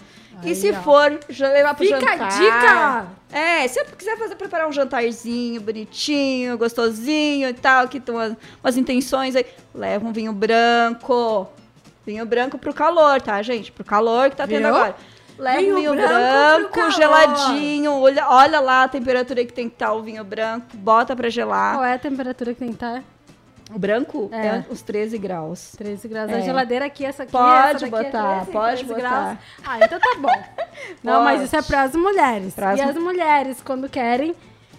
Aí, 0.43 0.51
e 0.51 0.55
se 0.55 0.71
ó. 0.71 0.81
for 0.81 1.19
já 1.29 1.49
levar 1.49 1.75
pro 1.75 1.85
Fica 1.85 1.99
jantar. 1.99 2.21
a 2.21 2.27
dica. 2.27 3.07
É, 3.31 3.67
se 3.67 3.83
você 3.83 3.95
quiser 3.95 4.17
fazer, 4.17 4.35
preparar 4.35 4.67
um 4.67 4.71
jantarzinho 4.71 5.61
bonitinho, 5.61 6.57
gostosinho 6.57 7.49
e 7.49 7.53
tal, 7.53 7.87
que 7.87 7.99
tem 7.99 8.13
umas, 8.13 8.33
umas 8.63 8.77
intenções 8.77 9.35
aí, 9.35 9.45
leva 9.73 10.05
um 10.05 10.11
vinho 10.11 10.33
branco. 10.33 11.47
Vinho 12.05 12.25
branco 12.25 12.57
pro 12.57 12.73
calor, 12.73 13.21
tá, 13.21 13.41
gente? 13.41 13.71
Pro 13.71 13.83
calor 13.83 14.29
que 14.29 14.35
tá 14.35 14.45
tendo 14.47 14.67
Viu? 14.67 14.75
agora. 14.75 14.95
Leva 15.37 15.59
Vinho 15.59 15.75
vinho 15.75 15.93
branco 15.95 16.71
branco, 16.73 16.91
geladinho. 16.91 17.91
Olha, 18.01 18.29
olha 18.29 18.59
lá 18.59 18.83
a 18.83 18.87
temperatura 18.87 19.43
que 19.45 19.51
tem 19.53 19.67
que 19.67 19.75
estar 19.75 19.91
o 19.93 20.01
vinho 20.01 20.23
branco. 20.23 20.65
Bota 20.75 21.15
pra 21.15 21.29
gelar. 21.29 21.73
Qual 21.75 21.83
é 21.85 21.93
a 21.93 21.99
temperatura 21.99 22.53
que 22.53 22.59
tem 22.59 22.69
que 22.69 22.75
estar? 22.75 23.03
O 23.73 23.79
branco 23.79 24.29
É. 24.31 24.47
é, 24.47 24.65
uns 24.71 24.81
13 24.83 25.17
graus. 25.17 25.71
13 25.77 26.07
graus. 26.07 26.29
É. 26.31 26.35
A 26.35 26.39
geladeira 26.39 26.85
aqui, 26.85 27.03
essa 27.03 27.23
aqui, 27.23 27.31
Pode 27.31 27.75
essa 27.77 27.85
é 27.87 27.89
botar, 27.89 28.35
13, 28.41 28.51
pode 28.51 28.83
13 28.85 28.93
botar. 28.93 28.99
graus. 29.09 29.37
Ah, 29.65 29.77
então 29.83 29.99
tá 29.99 30.15
bom. 30.19 30.43
Não, 31.03 31.23
mas 31.23 31.41
isso 31.41 31.55
é 31.55 31.61
pras 31.63 31.95
mulheres. 31.95 32.53
Pras 32.53 32.77
e 32.79 32.81
as 32.83 32.95
mulheres, 32.95 33.61
quando 33.65 33.89
querem 33.89 34.35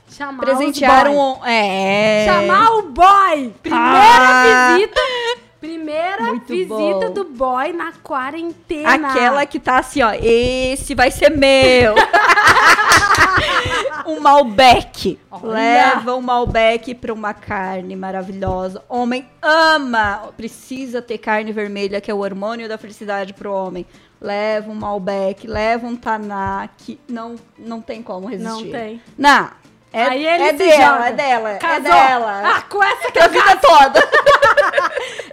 chamar 0.08 0.44
Presentear 0.44 1.10
os 1.10 1.16
um. 1.16 1.44
É. 1.44 2.26
Chamar 2.26 2.70
o 2.76 2.82
boy! 2.90 3.52
Primeira 3.60 3.84
Ah. 3.90 4.74
visita. 4.76 5.00
Primeira 5.66 6.22
Muito 6.22 6.46
visita 6.46 7.08
bom. 7.08 7.12
do 7.12 7.24
boy 7.24 7.72
na 7.72 7.90
quarentena. 8.00 9.10
Aquela 9.10 9.44
que 9.44 9.58
tá 9.58 9.78
assim, 9.78 10.00
ó. 10.00 10.12
Esse 10.12 10.94
vai 10.94 11.10
ser 11.10 11.30
meu. 11.30 11.96
um 14.06 14.20
Malbec. 14.20 15.18
Olha. 15.28 15.52
Leva 15.52 16.14
um 16.14 16.20
Malbec 16.20 16.94
pra 16.94 17.12
uma 17.12 17.34
carne 17.34 17.96
maravilhosa. 17.96 18.80
Homem 18.88 19.28
ama. 19.42 20.28
Precisa 20.36 21.02
ter 21.02 21.18
carne 21.18 21.50
vermelha, 21.50 22.00
que 22.00 22.12
é 22.12 22.14
o 22.14 22.18
hormônio 22.18 22.68
da 22.68 22.78
felicidade 22.78 23.34
pro 23.34 23.52
homem. 23.52 23.84
Leva 24.20 24.70
um 24.70 24.74
Malbec, 24.74 25.48
leva 25.48 25.84
um 25.84 25.96
Taná, 25.96 26.68
que 26.78 27.00
não, 27.08 27.34
não 27.58 27.80
tem 27.80 28.04
como 28.04 28.28
resistir. 28.28 28.64
Não 28.64 28.70
tem. 28.70 29.02
Não. 29.18 29.50
É, 29.92 30.04
Aí 30.04 30.26
ele 30.26 30.42
é 30.42 30.52
dela, 30.52 30.96
joga. 30.96 31.08
é 31.08 31.12
dela, 31.12 31.50
é 31.52 31.56
Casou. 31.56 31.82
dela. 31.82 32.42
Ah, 32.44 32.62
com 32.62 32.82
essa 32.82 33.10
que 33.10 33.18
eu 33.18 33.30
vida 33.30 33.56
toda. 33.56 34.26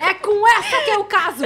É 0.06 0.13
com 0.16 0.48
essa 0.48 0.78
que 0.84 0.92
é 0.92 0.98
o 0.98 1.04
caso. 1.06 1.46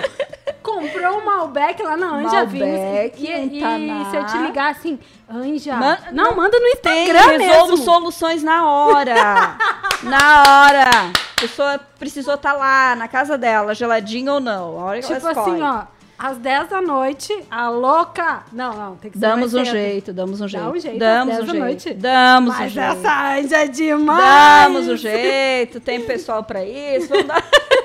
Comprou 0.63 1.19
um 1.19 1.25
Malbec 1.25 1.81
lá 1.83 1.95
na 1.95 2.07
Anja 2.15 2.45
Vinhos. 2.45 2.67
Malbec, 2.79 3.23
E, 3.25 3.35
um 3.35 3.45
e 3.45 3.59
Taná. 3.61 4.09
se 4.09 4.15
eu 4.17 4.25
te 4.25 4.37
ligar 4.39 4.71
assim, 4.71 4.99
Anja. 5.29 5.75
Man- 5.75 5.97
não, 6.11 6.25
não, 6.25 6.35
manda 6.35 6.59
no 6.59 6.75
Tem, 6.81 7.03
Instagram 7.07 7.37
resolvo 7.37 7.71
mesmo. 7.71 7.85
soluções 7.85 8.43
na 8.43 8.65
hora. 8.69 9.13
na 10.03 10.43
hora. 10.65 10.89
A 11.37 11.39
pessoa 11.41 11.79
precisou 11.99 12.33
estar 12.33 12.53
lá, 12.53 12.95
na 12.95 13.07
casa 13.07 13.37
dela, 13.37 13.75
geladinho 13.75 14.33
ou 14.33 14.39
não. 14.39 14.79
A 14.79 14.83
hora 14.85 14.99
que 15.01 15.07
Tipo 15.07 15.19
ela 15.19 15.31
escolhe. 15.31 15.51
assim, 15.51 15.61
ó. 15.61 15.97
Às 16.19 16.35
10 16.39 16.67
da 16.69 16.81
noite, 16.81 17.31
a 17.51 17.69
louca. 17.69 18.43
Não, 18.51 18.73
não, 18.73 18.95
tem 18.95 19.11
que 19.11 19.19
ser 19.19 19.27
Damos 19.27 19.53
um 19.53 19.63
cedo. 19.63 19.71
jeito, 19.71 20.11
damos 20.11 20.41
um 20.41 20.47
jeito. 20.47 20.63
Dá 20.65 20.71
um 20.71 20.79
jeito 20.79 20.93
às 20.95 20.99
Damos 20.99 21.27
10 21.35 21.37
um 21.37 21.45
da 21.45 21.51
jeito. 21.51 21.63
noite. 21.63 21.93
Damos 21.93 22.55
um 22.55 22.57
Mas 22.57 22.71
jeito. 22.71 22.89
essa 22.89 23.35
Anja 23.35 23.57
é 23.57 23.67
demais. 23.67 24.63
Damos 24.63 24.87
um 24.87 24.97
jeito, 24.97 25.79
tem 25.79 26.01
pessoal 26.01 26.43
pra 26.43 26.65
isso. 26.65 27.07
Vamos, 27.09 27.27
dar- 27.27 27.43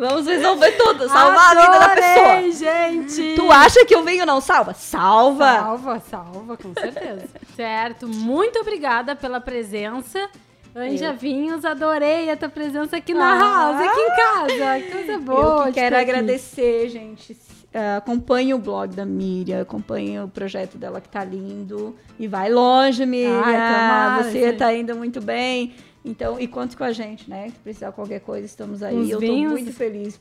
Vamos 0.00 0.26
resolver 0.26 0.72
tudo, 0.72 1.08
salvar 1.08 1.56
a 1.56 1.60
vida 1.60 1.78
da 1.78 1.88
pessoa. 1.90 2.32
Adorei, 2.32 2.52
gente. 2.52 3.34
Tu 3.36 3.52
acha 3.52 3.84
que 3.84 3.94
o 3.96 4.02
vinho 4.04 4.24
não 4.26 4.40
salva? 4.40 4.72
Salva! 4.74 5.44
Salva, 5.60 6.00
salva, 6.10 6.56
com 6.56 6.72
certeza. 6.74 7.28
certo, 7.54 8.08
muito 8.08 8.58
obrigada 8.60 9.14
pela 9.14 9.40
presença. 9.40 10.28
Anja 10.74 11.06
Eu. 11.08 11.14
Vinhos, 11.16 11.64
adorei 11.64 12.30
a 12.30 12.36
tua 12.36 12.48
presença 12.48 12.96
aqui 12.96 13.12
na 13.12 13.32
Ah. 13.34 13.38
house, 13.72 13.88
aqui 13.88 14.00
em 14.00 14.16
casa. 14.16 14.80
Que 14.84 14.90
coisa 14.92 15.18
boa. 15.18 15.38
Eu 15.40 15.64
que 15.66 15.72
quero 15.72 15.96
ter 15.96 16.00
aqui. 16.02 16.10
agradecer, 16.10 16.88
gente. 16.88 17.32
Uh, 17.72 17.98
acompanhe 17.98 18.52
o 18.54 18.58
blog 18.58 18.94
da 18.96 19.04
Miriam, 19.04 19.60
acompanhe 19.62 20.18
o 20.20 20.26
projeto 20.28 20.76
dela 20.78 21.00
que 21.00 21.08
tá 21.08 21.22
lindo. 21.24 21.94
E 22.18 22.26
vai 22.26 22.50
longe, 22.50 23.04
Miriam. 23.06 23.42
Ai, 23.44 23.52
tomara, 23.52 24.22
Você 24.24 24.50
sim. 24.52 24.56
tá 24.56 24.74
indo 24.74 24.96
muito 24.96 25.20
bem. 25.20 25.74
Então, 26.04 26.40
e 26.40 26.48
conte 26.48 26.76
com 26.76 26.84
a 26.84 26.92
gente, 26.92 27.28
né? 27.28 27.50
Se 27.50 27.58
precisar 27.58 27.90
de 27.90 27.94
qualquer 27.94 28.20
coisa, 28.20 28.46
estamos 28.46 28.82
aí. 28.82 29.10
Eu 29.10 29.20
tô 29.20 29.32
muito 29.48 29.72
feliz 29.72 30.18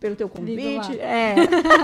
pelo 0.00 0.16
teu 0.16 0.28
convite. 0.28 0.96
lá. 0.96 1.04
É. 1.04 1.34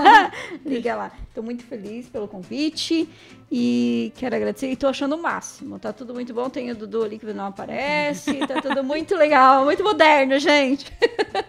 Liga 0.65 0.95
lá. 0.95 1.11
Tô 1.33 1.41
muito 1.41 1.63
feliz 1.63 2.09
pelo 2.09 2.27
convite 2.27 3.07
e 3.51 4.13
quero 4.15 4.33
agradecer. 4.35 4.71
E 4.71 4.75
tô 4.77 4.87
achando 4.87 5.15
o 5.15 5.21
máximo. 5.21 5.77
Tá 5.77 5.91
tudo 5.91 6.13
muito 6.13 6.33
bom. 6.33 6.49
Tem 6.49 6.71
o 6.71 6.75
Dudu 6.75 7.03
ali 7.03 7.19
que 7.19 7.25
não 7.33 7.47
aparece. 7.47 8.33
Tá 8.47 8.61
tudo 8.61 8.81
muito 8.85 9.15
legal, 9.15 9.65
muito 9.65 9.83
moderno, 9.83 10.39
gente. 10.39 10.91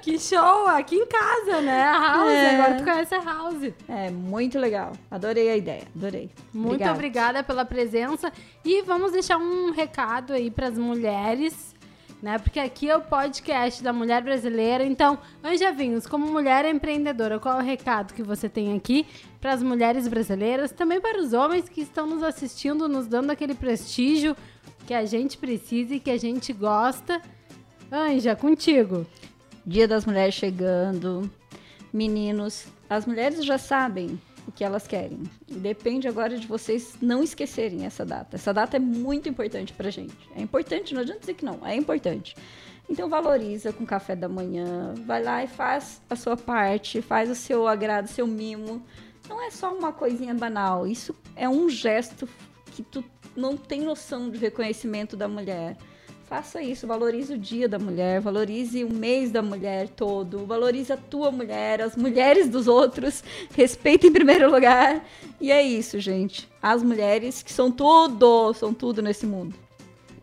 Que 0.02 0.18
show, 0.18 0.66
aqui 0.66 0.96
em 0.96 1.06
casa, 1.06 1.60
né? 1.60 1.82
A 1.82 1.98
house, 2.16 2.28
É. 2.32 2.54
agora 2.56 2.74
tu 2.78 2.84
conhece 2.84 3.14
a 3.14 3.20
house. 3.20 3.72
É 3.88 4.10
muito 4.10 4.58
legal. 4.58 4.92
Adorei 5.10 5.48
a 5.50 5.56
ideia. 5.56 5.82
Adorei. 5.94 6.30
Muito 6.52 6.72
Obrigada. 6.72 6.92
obrigada 6.94 7.42
pela 7.44 7.64
presença. 7.64 8.32
E 8.64 8.82
vamos 8.82 9.12
deixar 9.12 9.36
um 9.38 9.70
recado 9.70 10.32
aí 10.32 10.50
para 10.50 10.66
as 10.68 10.76
mulheres, 10.78 11.72
né? 12.22 12.38
Porque 12.38 12.60
aqui 12.60 12.88
é 12.88 12.96
o 12.96 13.00
podcast 13.00 13.82
da 13.82 13.92
mulher 13.92 14.22
brasileira. 14.22 14.84
Então, 14.84 15.18
Anja 15.42 15.72
Vinhos, 15.72 16.06
como 16.06 16.30
mulher 16.30 16.64
empreendedora, 16.64 17.40
qual 17.40 17.58
é 17.58 17.62
o 17.62 17.66
recado 17.66 18.14
que 18.14 18.22
você 18.22 18.48
tem 18.48 18.76
aqui 18.76 19.04
para 19.40 19.52
as 19.52 19.62
mulheres 19.62 20.06
brasileiras? 20.06 20.70
Também 20.70 21.00
para 21.00 21.20
os 21.20 21.32
homens 21.32 21.68
que 21.68 21.80
estão 21.80 22.06
nos 22.06 22.22
assistindo, 22.22 22.88
nos 22.88 23.08
dando 23.08 23.30
aquele 23.30 23.54
prestígio 23.54 24.36
que 24.86 24.94
a 24.94 25.04
gente 25.04 25.36
precisa 25.36 25.96
e 25.96 26.00
que 26.00 26.10
a 26.10 26.16
gente 26.16 26.52
gosta. 26.52 27.20
Anja, 27.90 28.36
contigo. 28.36 29.04
Dia 29.66 29.88
das 29.88 30.06
Mulheres 30.06 30.34
chegando. 30.34 31.28
Meninos, 31.92 32.66
as 32.88 33.04
mulheres 33.04 33.44
já 33.44 33.58
sabem 33.58 34.18
o 34.46 34.52
que 34.52 34.64
elas 34.64 34.86
querem. 34.86 35.22
Depende 35.48 36.08
agora 36.08 36.36
de 36.36 36.46
vocês 36.46 36.96
não 37.00 37.22
esquecerem 37.22 37.86
essa 37.86 38.04
data. 38.04 38.36
Essa 38.36 38.52
data 38.52 38.76
é 38.76 38.80
muito 38.80 39.28
importante 39.28 39.72
pra 39.72 39.90
gente. 39.90 40.16
É 40.36 40.42
importante, 40.42 40.94
não 40.94 41.02
adianta 41.02 41.20
dizer 41.20 41.34
que 41.34 41.44
não, 41.44 41.66
é 41.66 41.74
importante. 41.74 42.34
Então 42.88 43.08
valoriza 43.08 43.72
com 43.72 43.86
café 43.86 44.14
da 44.16 44.28
manhã, 44.28 44.94
vai 45.06 45.22
lá 45.22 45.44
e 45.44 45.46
faz 45.46 46.02
a 46.10 46.16
sua 46.16 46.36
parte, 46.36 47.00
faz 47.00 47.30
o 47.30 47.34
seu 47.34 47.66
agrado, 47.66 48.06
o 48.06 48.08
seu 48.08 48.26
mimo. 48.26 48.82
Não 49.28 49.42
é 49.42 49.50
só 49.50 49.72
uma 49.72 49.92
coisinha 49.92 50.34
banal, 50.34 50.86
isso 50.86 51.14
é 51.36 51.48
um 51.48 51.68
gesto 51.68 52.28
que 52.72 52.82
tu 52.82 53.04
não 53.36 53.56
tem 53.56 53.80
noção 53.80 54.30
de 54.30 54.38
reconhecimento 54.38 55.16
da 55.16 55.28
mulher. 55.28 55.76
Faça 56.32 56.62
isso, 56.62 56.86
valorize 56.86 57.34
o 57.34 57.36
dia 57.36 57.68
da 57.68 57.78
mulher, 57.78 58.18
valorize 58.18 58.82
o 58.82 58.90
mês 58.90 59.30
da 59.30 59.42
mulher 59.42 59.86
todo, 59.90 60.46
valorize 60.46 60.90
a 60.90 60.96
tua 60.96 61.30
mulher, 61.30 61.82
as 61.82 61.94
mulheres 61.94 62.48
dos 62.48 62.66
outros, 62.66 63.22
respeita 63.54 64.06
em 64.06 64.12
primeiro 64.12 64.50
lugar. 64.50 65.04
E 65.38 65.52
é 65.52 65.62
isso, 65.62 66.00
gente. 66.00 66.48
As 66.62 66.82
mulheres 66.82 67.42
que 67.42 67.52
são 67.52 67.70
tudo, 67.70 68.54
são 68.54 68.72
tudo 68.72 69.02
nesse 69.02 69.26
mundo. 69.26 69.54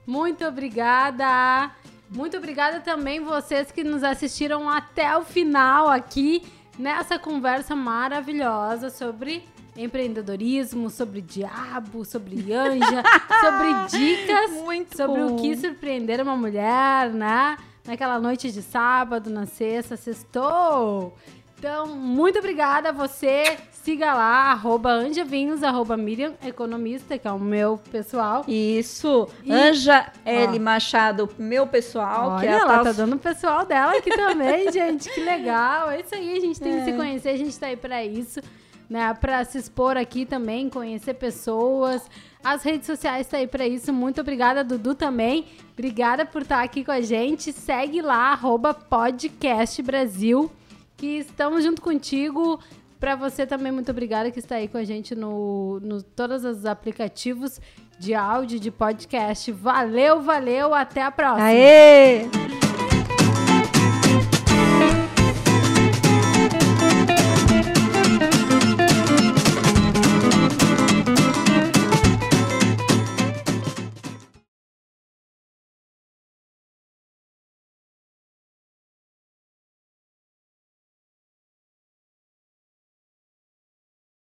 Muito 0.04 0.43
obrigada. 0.45 1.69
Muito 2.10 2.36
obrigada 2.38 2.80
também 2.80 3.19
vocês 3.19 3.72
que 3.72 3.84
nos 3.84 4.04
assistiram 4.04 4.67
até 4.67 5.15
o 5.15 5.24
final 5.24 5.89
aqui 5.89 6.41
nessa 6.80 7.19
conversa 7.19 7.76
maravilhosa 7.76 8.89
sobre 8.89 9.43
empreendedorismo, 9.80 10.89
sobre 10.89 11.22
diabo, 11.22 12.04
sobre 12.06 12.52
anja, 12.54 13.04
sobre 13.42 13.98
dicas 13.98 14.52
Muito 14.63 14.96
sobre 14.98 15.22
bom. 15.22 15.36
o 15.36 15.42
que 15.42 15.56
surpreender 15.58 16.22
uma 16.22 16.36
mulher, 16.36 17.10
né? 17.12 17.58
Naquela 17.86 18.20
noite 18.20 18.52
de 18.52 18.62
sábado, 18.62 19.30
na 19.30 19.46
sexta, 19.46 19.96
sextou. 19.98 21.15
Então, 21.58 21.88
muito 21.88 22.39
obrigada 22.39 22.89
a 22.89 22.92
você. 22.92 23.58
Siga 23.72 24.13
lá, 24.13 24.52
arroba 24.52 24.92
anjavinhos, 24.92 25.63
arroba 25.63 25.98
Miriam 25.98 26.34
Economista, 26.46 27.18
que 27.18 27.28
é 27.28 27.32
o 27.32 27.39
meu 27.39 27.80
pessoal. 27.92 28.44
Isso. 28.48 29.28
E- 29.44 29.52
Anja 29.52 30.12
L. 30.26 30.58
Ó. 30.58 30.62
Machado, 30.62 31.30
meu 31.39 31.65
pessoal, 31.65 32.32
Olha, 32.32 32.39
que 32.42 32.48
é 32.48 32.52
ela 32.52 32.68
tal 32.74 32.84
tá 32.84 32.92
dando 32.92 33.15
o 33.15 33.20
pessoal 33.20 33.65
dela 33.65 33.98
aqui 33.98 34.10
também, 34.15 34.70
gente. 34.72 35.10
Que 35.10 35.22
legal. 35.22 35.89
É 35.89 36.02
isso 36.02 36.13
aí, 36.13 36.38
a 36.38 36.39
gente 36.39 36.60
tem 36.60 36.78
que 36.80 36.86
se 36.86 36.94
conhecer, 36.94 37.30
a 37.30 37.38
gente 37.38 37.58
tá 37.58 37.68
aí 37.68 37.78
pra 37.78 38.04
isso, 38.06 38.42
né? 38.89 39.13
Pra 39.13 39.45
se 39.45 39.58
expor 39.58 39.95
aqui 39.95 40.25
também, 40.25 40.69
conhecer 40.69 41.13
pessoas. 41.13 42.10
As 42.43 42.63
redes 42.63 42.88
sociais 42.88 43.28
tá 43.28 43.38
aí 43.38 43.47
pra 43.47 43.67
isso. 43.67 43.93
Muito 43.93 44.21
obrigada, 44.21 44.63
Dudu, 44.63 44.95
também. 44.95 45.45
Obrigada 45.73 46.25
por 46.25 46.41
estar 46.41 46.63
aqui 46.63 46.84
com 46.84 46.91
a 46.91 47.02
gente. 47.02 47.54
Segue 47.54 48.02
lá, 48.02 48.32
arroba 48.32 48.73
podcast 48.73 49.82
Brasil, 49.84 50.52
que 50.97 51.19
estamos 51.19 51.63
junto 51.63 51.82
contigo. 51.82 52.60
Pra 52.99 53.15
você 53.15 53.45
também, 53.45 53.71
muito 53.71 53.91
obrigada 53.91 54.30
que 54.32 54.39
está 54.39 54.56
aí 54.56 54.67
com 54.67 54.78
a 54.78 54.84
gente 54.84 55.15
no, 55.15 55.80
no 55.80 56.04
todos 56.04 56.43
os 56.43 56.65
aplicativos 56.65 57.62
de 57.97 58.13
áudio, 58.13 58.60
de 58.60 58.71
podcast. 58.71 59.52
Valeu, 59.52 60.21
valeu, 60.21 60.73
até 60.73 61.02
a 61.02 61.12
próxima. 61.12 61.45
Aê! 61.45 62.59